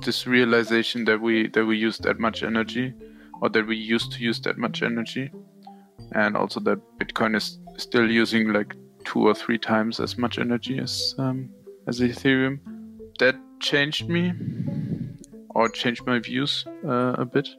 this 0.05 0.27
realization 0.27 1.05
that 1.05 1.19
we 1.19 1.47
that 1.49 1.65
we 1.65 1.77
use 1.77 1.97
that 1.99 2.19
much 2.19 2.43
energy 2.43 2.93
or 3.41 3.49
that 3.49 3.65
we 3.65 3.75
used 3.75 4.11
to 4.11 4.19
use 4.23 4.39
that 4.41 4.57
much 4.57 4.83
energy 4.83 5.31
and 6.13 6.37
also 6.37 6.59
that 6.59 6.79
bitcoin 6.99 7.35
is 7.35 7.59
still 7.77 8.09
using 8.09 8.53
like 8.53 8.75
two 9.05 9.27
or 9.27 9.33
three 9.33 9.57
times 9.57 9.99
as 9.99 10.17
much 10.17 10.37
energy 10.37 10.79
as 10.79 11.15
um, 11.17 11.49
as 11.87 11.99
ethereum. 11.99 12.59
That 13.19 13.35
changed 13.59 14.07
me 14.09 14.33
or 15.49 15.69
changed 15.69 16.05
my 16.05 16.19
views 16.19 16.65
uh, 16.85 17.15
a 17.17 17.25
bit. 17.25 17.49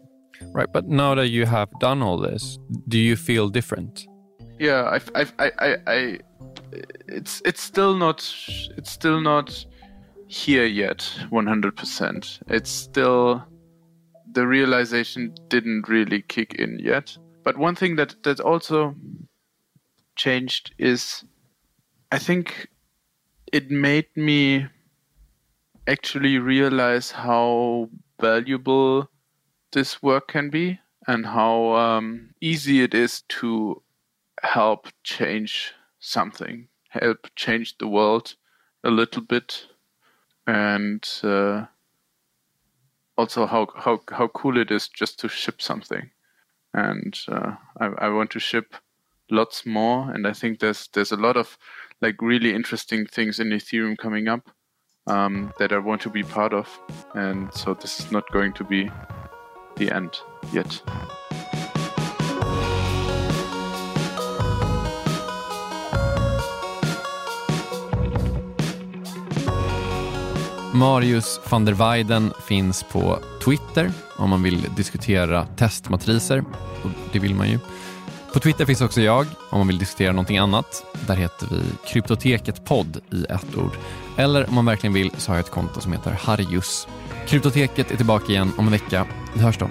Right 0.52 0.72
but 0.72 0.86
now 0.86 1.16
that 1.16 1.28
you 1.28 1.46
have 1.46 1.68
done 1.80 2.00
all 2.00 2.16
this 2.16 2.58
do 2.86 2.98
you 2.98 3.16
feel 3.16 3.48
different? 3.48 4.06
Yeah 4.58 4.88
I've, 4.92 5.10
i 5.14 5.50
i 5.58 5.76
i 5.86 6.18
it's 7.08 7.42
it's 7.44 7.60
still 7.60 7.96
not 7.96 8.18
it's 8.76 8.90
still 8.90 9.20
not 9.20 9.64
here 10.28 10.66
yet 10.66 10.98
100% 11.30 12.42
it's 12.48 12.70
still 12.70 13.44
the 14.30 14.46
realization 14.46 15.34
didn't 15.48 15.88
really 15.88 16.22
kick 16.22 16.54
in 16.54 16.78
yet. 16.78 17.16
But 17.42 17.56
one 17.56 17.74
thing 17.74 17.96
that 17.96 18.22
that 18.24 18.40
also 18.40 18.94
changed 20.18 20.74
is 20.78 21.24
i 22.12 22.18
think 22.18 22.68
it 23.52 23.70
made 23.70 24.08
me 24.16 24.66
actually 25.86 26.38
realize 26.38 27.12
how 27.12 27.88
valuable 28.20 29.08
this 29.72 30.02
work 30.02 30.28
can 30.28 30.50
be 30.50 30.78
and 31.06 31.24
how 31.24 31.72
um, 31.74 32.30
easy 32.40 32.82
it 32.82 32.92
is 32.94 33.22
to 33.28 33.80
help 34.42 34.88
change 35.04 35.72
something 36.00 36.68
help 36.88 37.28
change 37.36 37.78
the 37.78 37.86
world 37.86 38.34
a 38.84 38.90
little 38.90 39.22
bit 39.22 39.68
and 40.48 41.06
uh, 41.22 41.66
also 43.18 43.46
how, 43.46 43.68
how 43.76 44.00
how 44.10 44.28
cool 44.28 44.56
it 44.56 44.70
is 44.70 44.88
just 44.88 45.20
to 45.20 45.28
ship 45.28 45.60
something. 45.60 46.10
And 46.72 47.18
uh, 47.28 47.52
I, 47.78 47.86
I 47.86 48.08
want 48.08 48.30
to 48.30 48.40
ship 48.40 48.74
lots 49.30 49.66
more. 49.66 50.10
And 50.10 50.26
i 50.26 50.32
think 50.32 50.58
there's 50.58 50.88
there's 50.94 51.12
a 51.12 51.16
lot 51.16 51.36
of 51.36 51.58
like 52.00 52.22
really 52.22 52.54
interesting 52.54 53.04
things 53.06 53.38
in 53.38 53.48
ethereum 53.48 53.98
coming 53.98 54.26
up 54.26 54.48
um, 55.06 55.52
that 55.58 55.72
i 55.72 55.78
want 55.78 56.00
to 56.02 56.10
be 56.10 56.22
part 56.22 56.54
of. 56.54 56.80
And 57.14 57.52
so 57.52 57.74
this 57.74 58.00
is 58.00 58.10
not 58.10 58.30
going 58.32 58.54
to 58.54 58.64
be 58.64 58.90
the 59.76 59.94
end 59.94 60.18
yet 60.52 60.82
Marius 70.78 71.40
van 71.50 71.64
der 71.64 71.72
Weiden 71.72 72.32
finns 72.46 72.82
på 72.82 73.18
Twitter 73.44 73.92
om 74.16 74.30
man 74.30 74.42
vill 74.42 74.66
diskutera 74.76 75.46
testmatriser. 75.46 76.44
Och 76.82 76.90
det 77.12 77.18
vill 77.18 77.34
man 77.34 77.50
ju. 77.50 77.58
På 78.32 78.40
Twitter 78.40 78.64
finns 78.64 78.80
också 78.80 79.00
jag 79.00 79.26
om 79.50 79.58
man 79.58 79.66
vill 79.66 79.78
diskutera 79.78 80.12
någonting 80.12 80.38
annat. 80.38 80.84
Där 81.06 81.16
heter 81.16 81.48
vi 81.50 81.62
Kryptoteket 81.86 82.64
podd 82.64 83.00
i 83.10 83.24
ett 83.24 83.56
ord. 83.56 83.72
Eller 84.16 84.48
om 84.48 84.54
man 84.54 84.66
verkligen 84.66 84.94
vill 84.94 85.10
så 85.16 85.30
har 85.30 85.36
jag 85.36 85.44
ett 85.44 85.52
konto 85.52 85.80
som 85.80 85.92
heter 85.92 86.10
Harjus. 86.10 86.88
Kryptoteket 87.26 87.90
är 87.90 87.96
tillbaka 87.96 88.32
igen 88.32 88.52
om 88.58 88.66
en 88.66 88.72
vecka. 88.72 89.06
Vi 89.34 89.40
hörs 89.40 89.58
då. 89.58 89.68